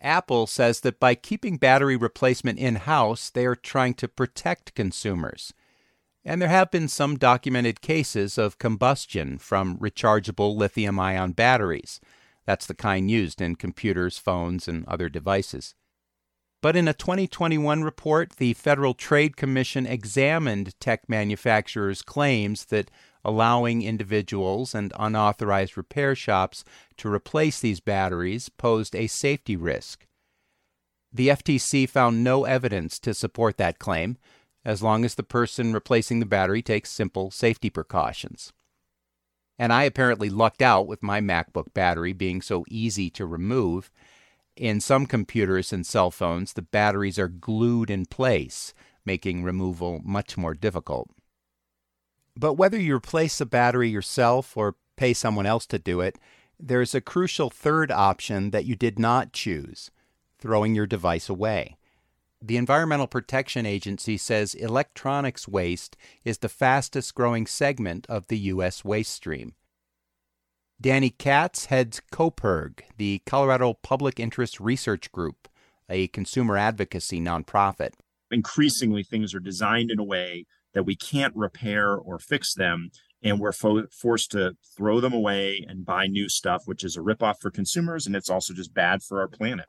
Apple 0.00 0.46
says 0.46 0.80
that 0.80 1.00
by 1.00 1.14
keeping 1.14 1.56
battery 1.56 1.96
replacement 1.96 2.58
in 2.58 2.76
house, 2.76 3.30
they 3.30 3.46
are 3.46 3.56
trying 3.56 3.94
to 3.94 4.08
protect 4.08 4.74
consumers. 4.74 5.52
And 6.24 6.40
there 6.40 6.48
have 6.48 6.70
been 6.70 6.88
some 6.88 7.16
documented 7.16 7.80
cases 7.80 8.38
of 8.38 8.58
combustion 8.58 9.38
from 9.38 9.78
rechargeable 9.78 10.56
lithium 10.56 10.98
ion 10.98 11.32
batteries. 11.32 12.00
That's 12.44 12.66
the 12.66 12.74
kind 12.74 13.10
used 13.10 13.40
in 13.40 13.56
computers, 13.56 14.18
phones, 14.18 14.68
and 14.68 14.86
other 14.86 15.08
devices. 15.08 15.74
But 16.60 16.76
in 16.76 16.88
a 16.88 16.94
2021 16.94 17.82
report, 17.82 18.36
the 18.36 18.54
Federal 18.54 18.94
Trade 18.94 19.36
Commission 19.36 19.86
examined 19.86 20.78
tech 20.80 21.08
manufacturers' 21.08 22.02
claims 22.02 22.64
that 22.66 22.90
allowing 23.24 23.82
individuals 23.82 24.74
and 24.74 24.92
unauthorized 24.98 25.76
repair 25.76 26.14
shops 26.14 26.64
to 26.96 27.12
replace 27.12 27.60
these 27.60 27.80
batteries 27.80 28.48
posed 28.48 28.94
a 28.94 29.06
safety 29.06 29.56
risk. 29.56 30.06
The 31.12 31.28
FTC 31.28 31.88
found 31.88 32.22
no 32.22 32.44
evidence 32.44 32.98
to 33.00 33.14
support 33.14 33.56
that 33.56 33.78
claim, 33.78 34.18
as 34.64 34.82
long 34.82 35.04
as 35.04 35.14
the 35.14 35.22
person 35.22 35.72
replacing 35.72 36.20
the 36.20 36.26
battery 36.26 36.62
takes 36.62 36.90
simple 36.90 37.30
safety 37.30 37.70
precautions. 37.70 38.52
And 39.58 39.72
I 39.72 39.84
apparently 39.84 40.28
lucked 40.28 40.62
out 40.62 40.86
with 40.86 41.02
my 41.02 41.20
MacBook 41.20 41.72
battery 41.74 42.12
being 42.12 42.42
so 42.42 42.64
easy 42.68 43.10
to 43.10 43.26
remove. 43.26 43.90
In 44.56 44.80
some 44.80 45.06
computers 45.06 45.72
and 45.72 45.86
cell 45.86 46.10
phones, 46.10 46.52
the 46.52 46.62
batteries 46.62 47.18
are 47.18 47.28
glued 47.28 47.90
in 47.90 48.06
place, 48.06 48.74
making 49.04 49.42
removal 49.42 50.00
much 50.04 50.36
more 50.36 50.54
difficult. 50.54 51.10
But 52.38 52.54
whether 52.54 52.78
you 52.78 52.94
replace 52.94 53.38
the 53.38 53.46
battery 53.46 53.88
yourself 53.88 54.56
or 54.56 54.76
pay 54.96 55.12
someone 55.12 55.44
else 55.44 55.66
to 55.66 55.78
do 55.78 56.00
it, 56.00 56.18
there's 56.60 56.94
a 56.94 57.00
crucial 57.00 57.50
third 57.50 57.90
option 57.90 58.50
that 58.50 58.64
you 58.64 58.76
did 58.76 58.96
not 58.96 59.32
choose 59.32 59.90
throwing 60.38 60.72
your 60.72 60.86
device 60.86 61.28
away. 61.28 61.76
The 62.40 62.56
Environmental 62.56 63.08
Protection 63.08 63.66
Agency 63.66 64.16
says 64.16 64.54
electronics 64.54 65.48
waste 65.48 65.96
is 66.24 66.38
the 66.38 66.48
fastest 66.48 67.12
growing 67.16 67.44
segment 67.44 68.06
of 68.08 68.28
the 68.28 68.38
U.S. 68.38 68.84
waste 68.84 69.12
stream. 69.12 69.54
Danny 70.80 71.10
Katz 71.10 71.66
heads 71.66 72.00
COPIRG, 72.12 72.84
the 72.98 73.20
Colorado 73.26 73.74
Public 73.74 74.20
Interest 74.20 74.60
Research 74.60 75.10
Group, 75.10 75.48
a 75.90 76.06
consumer 76.06 76.56
advocacy 76.56 77.20
nonprofit. 77.20 77.94
Increasingly, 78.30 79.02
things 79.02 79.34
are 79.34 79.40
designed 79.40 79.90
in 79.90 79.98
a 79.98 80.04
way 80.04 80.46
that 80.78 80.84
we 80.84 80.94
can't 80.94 81.34
repair 81.34 81.96
or 81.96 82.20
fix 82.20 82.54
them 82.54 82.88
and 83.20 83.40
we're 83.40 83.50
fo- 83.50 83.88
forced 83.88 84.30
to 84.30 84.56
throw 84.76 85.00
them 85.00 85.12
away 85.12 85.66
and 85.68 85.84
buy 85.84 86.06
new 86.06 86.28
stuff 86.28 86.62
which 86.66 86.84
is 86.84 86.96
a 86.96 87.00
ripoff 87.00 87.40
for 87.40 87.50
consumers 87.50 88.06
and 88.06 88.14
it's 88.14 88.30
also 88.30 88.54
just 88.54 88.72
bad 88.72 89.02
for 89.02 89.18
our 89.18 89.26
planet 89.26 89.66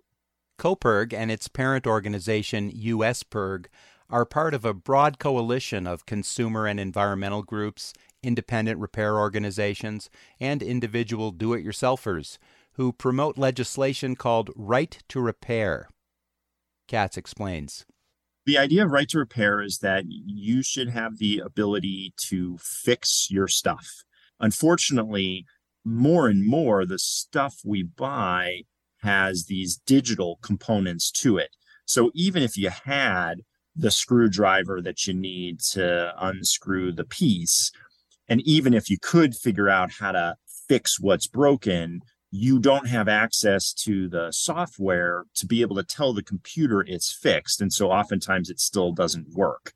COPIRG 0.59 1.11
and 1.11 1.31
its 1.31 1.47
parent 1.47 1.87
organization 1.87 2.71
USPIRG 2.71 3.65
are 4.07 4.23
part 4.23 4.53
of 4.53 4.63
a 4.63 4.73
broad 4.73 5.17
coalition 5.17 5.87
of 5.87 6.05
consumer 6.05 6.67
and 6.67 6.79
environmental 6.79 7.41
groups, 7.41 7.91
independent 8.21 8.79
repair 8.79 9.17
organizations, 9.17 10.11
and 10.39 10.61
individual 10.61 11.31
do 11.31 11.53
it 11.53 11.65
yourselfers 11.65 12.37
who 12.73 12.93
promote 12.93 13.35
legislation 13.37 14.15
called 14.15 14.51
Right 14.55 15.01
to 15.09 15.19
Repair. 15.19 15.89
Katz 16.87 17.17
explains. 17.17 17.85
The 18.45 18.57
idea 18.57 18.85
of 18.85 18.91
right 18.91 19.07
to 19.09 19.19
repair 19.19 19.61
is 19.61 19.79
that 19.79 20.05
you 20.07 20.63
should 20.63 20.89
have 20.89 21.17
the 21.17 21.39
ability 21.39 22.13
to 22.27 22.57
fix 22.59 23.27
your 23.29 23.47
stuff. 23.47 24.03
Unfortunately, 24.39 25.45
more 25.85 26.27
and 26.27 26.45
more 26.45 26.85
the 26.85 26.99
stuff 26.99 27.57
we 27.63 27.83
buy 27.83 28.63
has 29.01 29.45
these 29.45 29.77
digital 29.85 30.39
components 30.41 31.11
to 31.11 31.37
it. 31.37 31.49
So 31.85 32.11
even 32.13 32.43
if 32.43 32.57
you 32.57 32.69
had 32.69 33.41
the 33.75 33.91
screwdriver 33.91 34.81
that 34.81 35.07
you 35.07 35.13
need 35.13 35.59
to 35.71 36.13
unscrew 36.19 36.91
the 36.91 37.05
piece, 37.05 37.71
and 38.27 38.41
even 38.41 38.73
if 38.73 38.89
you 38.89 38.97
could 39.01 39.35
figure 39.35 39.69
out 39.69 39.91
how 39.99 40.11
to 40.11 40.35
fix 40.67 40.99
what's 40.99 41.27
broken, 41.27 42.01
you 42.31 42.59
don't 42.59 42.87
have 42.87 43.07
access 43.07 43.73
to 43.73 44.07
the 44.07 44.31
software 44.31 45.25
to 45.35 45.47
be 45.47 45.61
able 45.61 45.75
to 45.75 45.83
tell 45.83 46.13
the 46.13 46.23
computer 46.23 46.81
it's 46.81 47.11
fixed. 47.11 47.61
And 47.61 47.73
so 47.73 47.91
oftentimes 47.91 48.49
it 48.49 48.59
still 48.59 48.91
doesn't 48.91 49.33
work. 49.33 49.73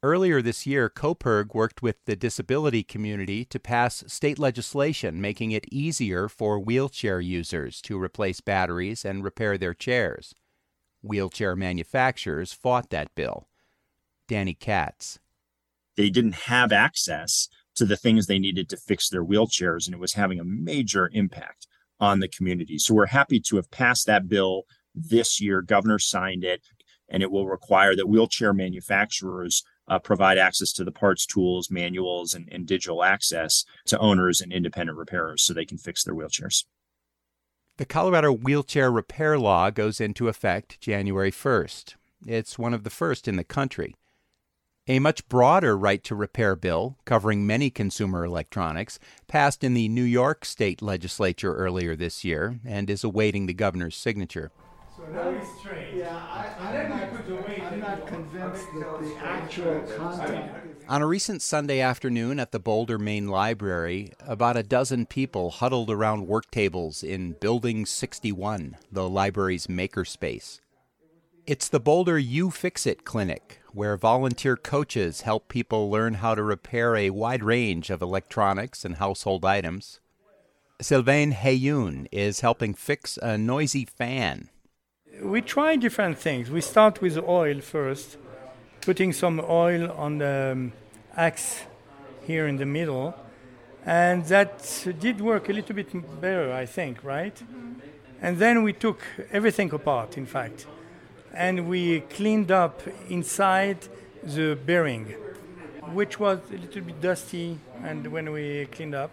Earlier 0.00 0.40
this 0.40 0.64
year, 0.64 0.88
COPIRG 0.88 1.54
worked 1.54 1.82
with 1.82 1.96
the 2.04 2.14
disability 2.14 2.84
community 2.84 3.44
to 3.46 3.58
pass 3.58 4.04
state 4.06 4.38
legislation 4.38 5.20
making 5.20 5.50
it 5.50 5.66
easier 5.72 6.28
for 6.28 6.60
wheelchair 6.60 7.20
users 7.20 7.82
to 7.82 8.00
replace 8.00 8.40
batteries 8.40 9.04
and 9.04 9.24
repair 9.24 9.58
their 9.58 9.74
chairs. 9.74 10.34
Wheelchair 11.02 11.56
manufacturers 11.56 12.52
fought 12.52 12.90
that 12.90 13.12
bill. 13.16 13.48
Danny 14.28 14.54
Katz. 14.54 15.18
They 15.96 16.10
didn't 16.10 16.46
have 16.46 16.70
access 16.70 17.48
to 17.78 17.84
the 17.84 17.96
things 17.96 18.26
they 18.26 18.38
needed 18.38 18.68
to 18.68 18.76
fix 18.76 19.08
their 19.08 19.24
wheelchairs, 19.24 19.86
and 19.86 19.94
it 19.94 20.00
was 20.00 20.14
having 20.14 20.38
a 20.38 20.44
major 20.44 21.10
impact 21.12 21.66
on 22.00 22.20
the 22.20 22.28
community. 22.28 22.78
So 22.78 22.94
we're 22.94 23.06
happy 23.06 23.40
to 23.40 23.56
have 23.56 23.70
passed 23.70 24.06
that 24.06 24.28
bill 24.28 24.64
this 24.94 25.40
year. 25.40 25.62
Governor 25.62 25.98
signed 25.98 26.44
it, 26.44 26.62
and 27.08 27.22
it 27.22 27.30
will 27.30 27.48
require 27.48 27.96
that 27.96 28.08
wheelchair 28.08 28.52
manufacturers 28.52 29.64
uh, 29.88 29.98
provide 29.98 30.38
access 30.38 30.72
to 30.74 30.84
the 30.84 30.92
parts, 30.92 31.24
tools, 31.24 31.70
manuals, 31.70 32.34
and, 32.34 32.48
and 32.52 32.66
digital 32.66 33.02
access 33.02 33.64
to 33.86 33.98
owners 33.98 34.40
and 34.40 34.52
independent 34.52 34.98
repairers 34.98 35.42
so 35.42 35.52
they 35.52 35.64
can 35.64 35.78
fix 35.78 36.04
their 36.04 36.14
wheelchairs. 36.14 36.64
The 37.78 37.86
Colorado 37.86 38.32
Wheelchair 38.32 38.90
Repair 38.90 39.38
Law 39.38 39.70
goes 39.70 40.00
into 40.00 40.28
effect 40.28 40.80
January 40.80 41.30
1st. 41.30 41.94
It's 42.26 42.58
one 42.58 42.74
of 42.74 42.82
the 42.82 42.90
first 42.90 43.28
in 43.28 43.36
the 43.36 43.44
country. 43.44 43.94
A 44.90 45.00
much 45.00 45.28
broader 45.28 45.76
right 45.76 46.02
to 46.04 46.14
repair 46.14 46.56
bill, 46.56 46.96
covering 47.04 47.46
many 47.46 47.68
consumer 47.68 48.24
electronics, 48.24 48.98
passed 49.26 49.62
in 49.62 49.74
the 49.74 49.86
New 49.86 50.02
York 50.02 50.46
State 50.46 50.80
Legislature 50.80 51.54
earlier 51.54 51.94
this 51.94 52.24
year 52.24 52.58
and 52.64 52.88
is 52.88 53.04
awaiting 53.04 53.44
the 53.44 53.52
governor's 53.52 53.96
signature. 53.96 54.50
So 54.96 55.02
that 55.12 55.34
is 55.34 55.46
strange. 55.60 55.94
Yeah, 55.94 56.16
I, 56.16 56.54
I'm, 56.58 56.88
not, 56.88 57.70
I'm 57.70 57.80
not 57.80 58.06
convinced 58.06 58.64
that 58.78 59.00
the 59.00 59.16
actual 59.18 59.80
content. 59.94 60.52
On 60.88 61.02
a 61.02 61.06
recent 61.06 61.42
Sunday 61.42 61.80
afternoon 61.80 62.40
at 62.40 62.52
the 62.52 62.58
Boulder 62.58 62.98
Main 62.98 63.28
Library, 63.28 64.14
about 64.26 64.56
a 64.56 64.62
dozen 64.62 65.04
people 65.04 65.50
huddled 65.50 65.90
around 65.90 66.26
work 66.26 66.50
tables 66.50 67.02
in 67.02 67.32
Building 67.32 67.84
61, 67.84 68.78
the 68.90 69.06
library's 69.06 69.66
makerspace. 69.66 70.60
It's 71.48 71.70
the 71.70 71.80
Boulder 71.80 72.18
You 72.18 72.50
Fix 72.50 72.86
It 72.86 73.06
Clinic, 73.06 73.62
where 73.72 73.96
volunteer 73.96 74.54
coaches 74.54 75.22
help 75.22 75.48
people 75.48 75.90
learn 75.90 76.20
how 76.20 76.34
to 76.34 76.42
repair 76.42 76.94
a 76.94 77.08
wide 77.08 77.42
range 77.42 77.88
of 77.88 78.02
electronics 78.02 78.84
and 78.84 78.96
household 78.96 79.46
items. 79.46 79.98
Sylvain 80.78 81.32
Heyun 81.32 82.06
is 82.12 82.40
helping 82.40 82.74
fix 82.74 83.16
a 83.22 83.38
noisy 83.38 83.86
fan. 83.86 84.50
We 85.22 85.40
try 85.40 85.76
different 85.76 86.18
things. 86.18 86.50
We 86.50 86.60
start 86.60 87.00
with 87.00 87.16
oil 87.16 87.62
first, 87.62 88.18
putting 88.82 89.14
some 89.14 89.40
oil 89.40 89.90
on 89.92 90.18
the 90.18 90.50
um, 90.52 90.72
axe 91.16 91.62
here 92.26 92.46
in 92.46 92.58
the 92.58 92.66
middle, 92.66 93.14
and 93.86 94.22
that 94.26 94.86
did 95.00 95.22
work 95.22 95.48
a 95.48 95.54
little 95.54 95.74
bit 95.74 96.20
better, 96.20 96.52
I 96.52 96.66
think, 96.66 97.02
right? 97.02 97.34
Mm-hmm. 97.34 97.80
And 98.20 98.36
then 98.36 98.62
we 98.62 98.74
took 98.74 99.00
everything 99.32 99.72
apart, 99.72 100.18
in 100.18 100.26
fact 100.26 100.66
and 101.32 101.68
we 101.68 102.00
cleaned 102.00 102.50
up 102.50 102.82
inside 103.08 103.88
the 104.22 104.54
bearing, 104.54 105.14
which 105.92 106.18
was 106.18 106.40
a 106.50 106.56
little 106.56 106.82
bit 106.82 107.00
dusty. 107.00 107.58
And 107.82 108.08
when 108.08 108.32
we 108.32 108.66
cleaned 108.66 108.94
up, 108.94 109.10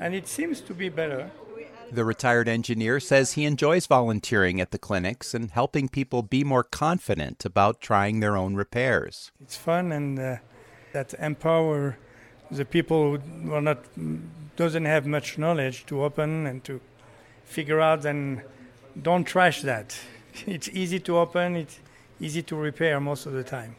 and 0.00 0.14
it 0.14 0.26
seems 0.28 0.60
to 0.62 0.74
be 0.74 0.88
better. 0.88 1.30
The 1.90 2.04
retired 2.04 2.48
engineer 2.48 3.00
says 3.00 3.32
he 3.32 3.46
enjoys 3.46 3.86
volunteering 3.86 4.60
at 4.60 4.70
the 4.72 4.78
clinics 4.78 5.32
and 5.32 5.50
helping 5.50 5.88
people 5.88 6.22
be 6.22 6.44
more 6.44 6.62
confident 6.62 7.44
about 7.44 7.80
trying 7.80 8.20
their 8.20 8.36
own 8.36 8.54
repairs. 8.54 9.32
It's 9.40 9.56
fun 9.56 9.90
and 9.90 10.18
uh, 10.18 10.36
that 10.92 11.14
empower 11.14 11.96
the 12.50 12.64
people 12.64 13.16
who 13.16 13.54
are 13.54 13.62
not 13.62 13.84
doesn't 14.56 14.84
have 14.84 15.06
much 15.06 15.38
knowledge 15.38 15.86
to 15.86 16.02
open 16.02 16.46
and 16.46 16.64
to 16.64 16.80
figure 17.44 17.80
out 17.80 18.04
and 18.04 18.42
don't 19.00 19.24
trash 19.24 19.62
that. 19.62 19.96
it's 20.46 20.68
easy 20.68 21.00
to 21.00 21.18
open, 21.18 21.56
it's 21.56 21.80
easy 22.20 22.42
to 22.42 22.56
repair 22.56 23.00
most 23.00 23.26
of 23.26 23.32
the 23.32 23.44
time. 23.44 23.76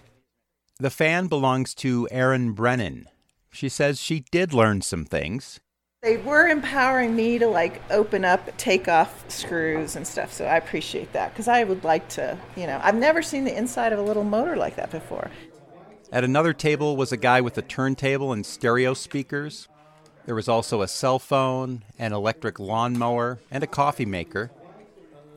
The 0.80 0.90
fan 0.90 1.28
belongs 1.28 1.74
to 1.76 2.08
Erin 2.10 2.54
Brennan. 2.54 3.08
She 3.52 3.68
says 3.68 4.00
she 4.00 4.22
did 4.32 4.54
learn 4.54 4.82
some 4.82 5.06
things. 5.06 5.60
They 6.02 6.16
were 6.16 6.48
empowering 6.48 7.14
me 7.14 7.38
to 7.40 7.48
like 7.48 7.82
open 7.92 8.24
up, 8.24 8.56
take 8.58 8.88
off 8.88 9.30
screws 9.30 9.98
and 9.98 10.08
stuff. 10.08 10.32
So 10.32 10.46
I 10.46 10.56
appreciate 10.56 11.12
that 11.12 11.34
because 11.34 11.50
I 11.50 11.66
would 11.66 11.84
like 11.84 12.08
to, 12.10 12.38
you 12.56 12.68
know, 12.68 12.80
I've 12.82 12.96
never 12.96 13.22
seen 13.22 13.44
the 13.44 13.58
inside 13.58 13.92
of 13.92 14.00
a 14.00 14.02
little 14.02 14.24
motor 14.24 14.56
like 14.56 14.78
that 14.78 14.92
before. 14.92 15.30
At 16.12 16.24
another 16.24 16.54
table 16.54 16.96
was 16.96 17.12
a 17.12 17.18
guy 17.18 17.42
with 17.42 17.58
a 17.58 17.62
turntable 17.62 18.32
and 18.32 18.46
stereo 18.46 18.94
speakers. 18.94 19.68
There 20.26 20.36
was 20.36 20.48
also 20.48 20.82
a 20.82 20.88
cell 20.88 21.20
phone, 21.20 21.84
an 21.98 22.14
electric 22.14 22.60
lawnmower, 22.60 23.40
and 23.52 23.64
a 23.64 23.68
coffee 23.68 24.06
maker. 24.06 24.52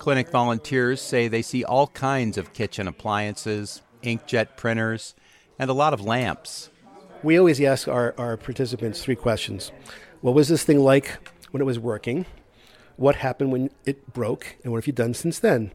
Clinic 0.02 0.30
volunteers 0.30 1.00
say 1.00 1.28
they 1.28 1.42
see 1.42 1.62
all 1.62 1.86
kinds 1.86 2.36
of 2.36 2.52
kitchen 2.52 2.88
appliances, 2.88 3.82
inkjet 4.02 4.56
printers, 4.56 5.14
and 5.60 5.70
a 5.70 5.72
lot 5.72 5.94
of 5.94 6.00
lamps. 6.00 6.70
We 7.22 7.38
always 7.38 7.60
ask 7.60 7.86
our, 7.86 8.12
our 8.18 8.36
participants 8.36 9.00
three 9.00 9.14
questions 9.14 9.70
What 10.20 10.34
was 10.34 10.48
this 10.48 10.64
thing 10.64 10.80
like 10.80 11.30
when 11.52 11.60
it 11.60 11.66
was 11.66 11.78
working? 11.78 12.26
What 12.96 13.14
happened 13.14 13.52
when 13.52 13.70
it 13.84 14.12
broke? 14.12 14.56
And 14.64 14.72
what 14.72 14.78
have 14.78 14.88
you 14.88 14.92
done 14.92 15.14
since 15.14 15.38
then? 15.38 15.70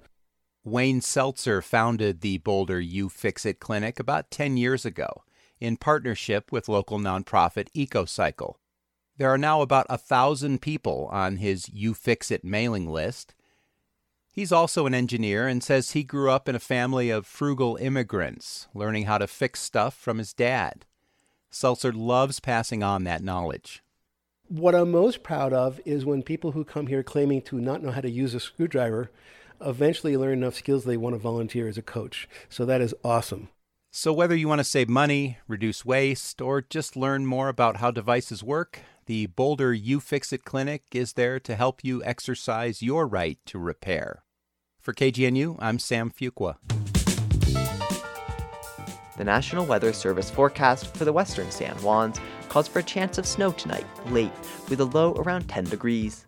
Wayne 0.66 1.00
Seltzer 1.00 1.62
founded 1.62 2.20
the 2.20 2.40
Boulder 2.40 2.82
You 2.82 3.08
Fix 3.08 3.46
It 3.46 3.62
Clinic 3.62 3.98
about 3.98 4.30
10 4.30 4.58
years 4.58 4.86
ago 4.86 5.24
in 5.62 5.78
partnership 5.78 6.52
with 6.52 6.68
local 6.68 7.00
nonprofit 7.00 7.70
EcoCycle. 7.74 8.56
There 9.16 9.30
are 9.30 9.38
now 9.38 9.62
about 9.62 9.86
a 9.90 9.98
thousand 9.98 10.62
people 10.62 11.08
on 11.14 11.38
his 11.38 11.70
You 11.70 11.94
Fix 11.94 12.30
It 12.30 12.44
mailing 12.44 12.90
list, 12.90 13.34
He's 14.38 14.52
also 14.52 14.86
an 14.86 14.94
engineer 14.94 15.48
and 15.48 15.64
says 15.64 15.94
he 15.94 16.04
grew 16.04 16.30
up 16.30 16.48
in 16.48 16.54
a 16.54 16.60
family 16.60 17.10
of 17.10 17.26
frugal 17.26 17.76
immigrants, 17.78 18.68
learning 18.76 19.06
how 19.06 19.18
to 19.18 19.26
fix 19.26 19.60
stuff 19.60 19.96
from 19.96 20.20
his 20.20 20.32
dad. 20.32 20.86
Seltzer 21.50 21.92
loves 21.92 22.40
passing 22.40 22.84
on 22.84 23.04
that 23.06 23.24
knowledge. 23.24 23.82
What 24.48 24.76
I'm 24.76 24.92
most 24.92 25.24
proud 25.24 25.54
of 25.54 25.82
is 25.86 26.06
when 26.06 26.22
people 26.22 26.52
who 26.52 26.64
come 26.64 26.86
here 26.86 27.02
claiming 27.02 27.42
to 27.46 27.60
not 27.60 27.82
know 27.82 27.90
how 27.90 28.02
to 28.02 28.12
use 28.12 28.36
a 28.36 28.40
screwdriver 28.40 29.10
eventually 29.60 30.16
learn 30.16 30.34
enough 30.34 30.54
skills 30.54 30.86
they 30.86 30.98
want 30.98 31.16
to 31.16 31.20
volunteer 31.20 31.68
as 31.68 31.80
a 31.80 31.82
coach. 31.82 32.30
So 32.48 32.64
that 32.64 32.80
is 32.80 32.94
awesome. 33.04 33.50
So, 33.90 34.14
whether 34.14 34.36
you 34.36 34.48
want 34.48 34.60
to 34.60 34.64
save 34.64 34.88
money, 34.88 35.40
reduce 35.48 35.84
waste, 35.84 36.44
or 36.44 36.62
just 36.62 36.96
learn 36.96 37.26
more 37.26 37.50
about 37.50 37.78
how 37.78 37.90
devices 37.90 38.44
work, 38.44 38.82
the 39.08 39.26
Boulder 39.26 39.74
You 39.74 40.00
Fix 40.00 40.32
It 40.32 40.46
Clinic 40.46 40.84
is 40.94 41.14
there 41.14 41.40
to 41.40 41.56
help 41.56 41.84
you 41.84 42.04
exercise 42.04 42.84
your 42.84 43.08
right 43.08 43.40
to 43.48 43.58
repair. 43.58 44.22
For 44.88 44.94
KGNU, 44.94 45.58
I'm 45.60 45.80
Sam 45.80 46.10
Fuqua. 46.10 46.56
The 49.18 49.24
National 49.26 49.66
Weather 49.66 49.92
Service 49.92 50.30
forecast 50.30 50.96
for 50.96 51.04
the 51.04 51.12
western 51.12 51.52
San 51.52 51.78
Juans 51.80 52.22
calls 52.48 52.70
for 52.70 52.80
a 52.80 52.84
chance 52.84 53.18
of 53.18 53.26
snow 53.26 53.52
tonight, 53.52 53.84
late, 54.12 54.32
with 54.70 54.80
a 54.80 54.86
low 54.86 55.12
around 55.16 55.50
10 55.50 55.66
degrees. 55.66 56.26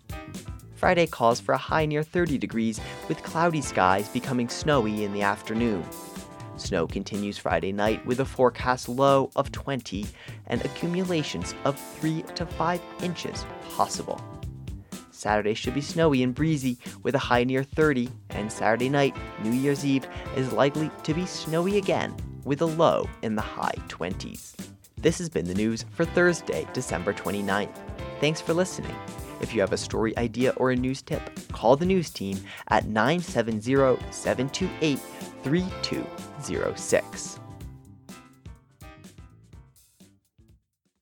Friday 0.76 1.08
calls 1.08 1.40
for 1.40 1.54
a 1.54 1.58
high 1.58 1.86
near 1.86 2.04
30 2.04 2.38
degrees, 2.38 2.82
with 3.08 3.24
cloudy 3.24 3.62
skies 3.62 4.10
becoming 4.10 4.50
snowy 4.50 5.06
in 5.06 5.14
the 5.14 5.22
afternoon. 5.22 5.86
Snow 6.58 6.86
continues 6.86 7.38
Friday 7.38 7.72
night 7.72 8.06
with 8.06 8.20
a 8.20 8.26
forecast 8.26 8.90
low 8.90 9.32
of 9.38 9.54
20 9.54 10.06
and 10.48 10.66
accumulations 10.66 11.56
of 11.64 11.80
3 11.80 12.24
to 12.36 12.46
5 12.46 12.82
inches 13.04 13.46
possible. 13.78 14.22
Saturday 15.20 15.54
should 15.54 15.74
be 15.74 15.82
snowy 15.82 16.24
and 16.24 16.34
breezy 16.34 16.78
with 17.04 17.14
a 17.14 17.20
high 17.20 17.44
near 17.44 17.62
30, 17.62 18.10
and 18.30 18.50
Saturday 18.50 18.88
night, 18.88 19.14
New 19.44 19.52
Year's 19.52 19.86
Eve, 19.86 20.08
is 20.38 20.54
likely 20.54 20.90
to 21.04 21.14
be 21.14 21.26
snowy 21.26 21.78
again 21.78 22.16
with 22.46 22.62
a 22.62 22.66
low 22.66 23.10
in 23.22 23.36
the 23.36 23.42
high 23.42 23.76
20s. 23.90 24.56
This 24.96 25.18
has 25.18 25.28
been 25.28 25.46
the 25.46 25.54
news 25.54 25.84
for 25.92 26.06
Thursday, 26.06 26.66
December 26.72 27.12
29th. 27.12 27.76
Thanks 28.22 28.40
for 28.40 28.54
listening. 28.54 28.96
If 29.42 29.54
you 29.54 29.60
have 29.60 29.74
a 29.74 29.78
story 29.78 30.18
idea 30.18 30.54
or 30.56 30.72
a 30.72 30.76
news 30.76 31.02
tip, 31.02 31.22
call 31.52 31.76
the 31.76 31.86
news 31.86 32.10
team 32.10 32.40
at 32.70 32.88
970 32.88 34.00
728 34.12 35.00
3206. 35.44 37.39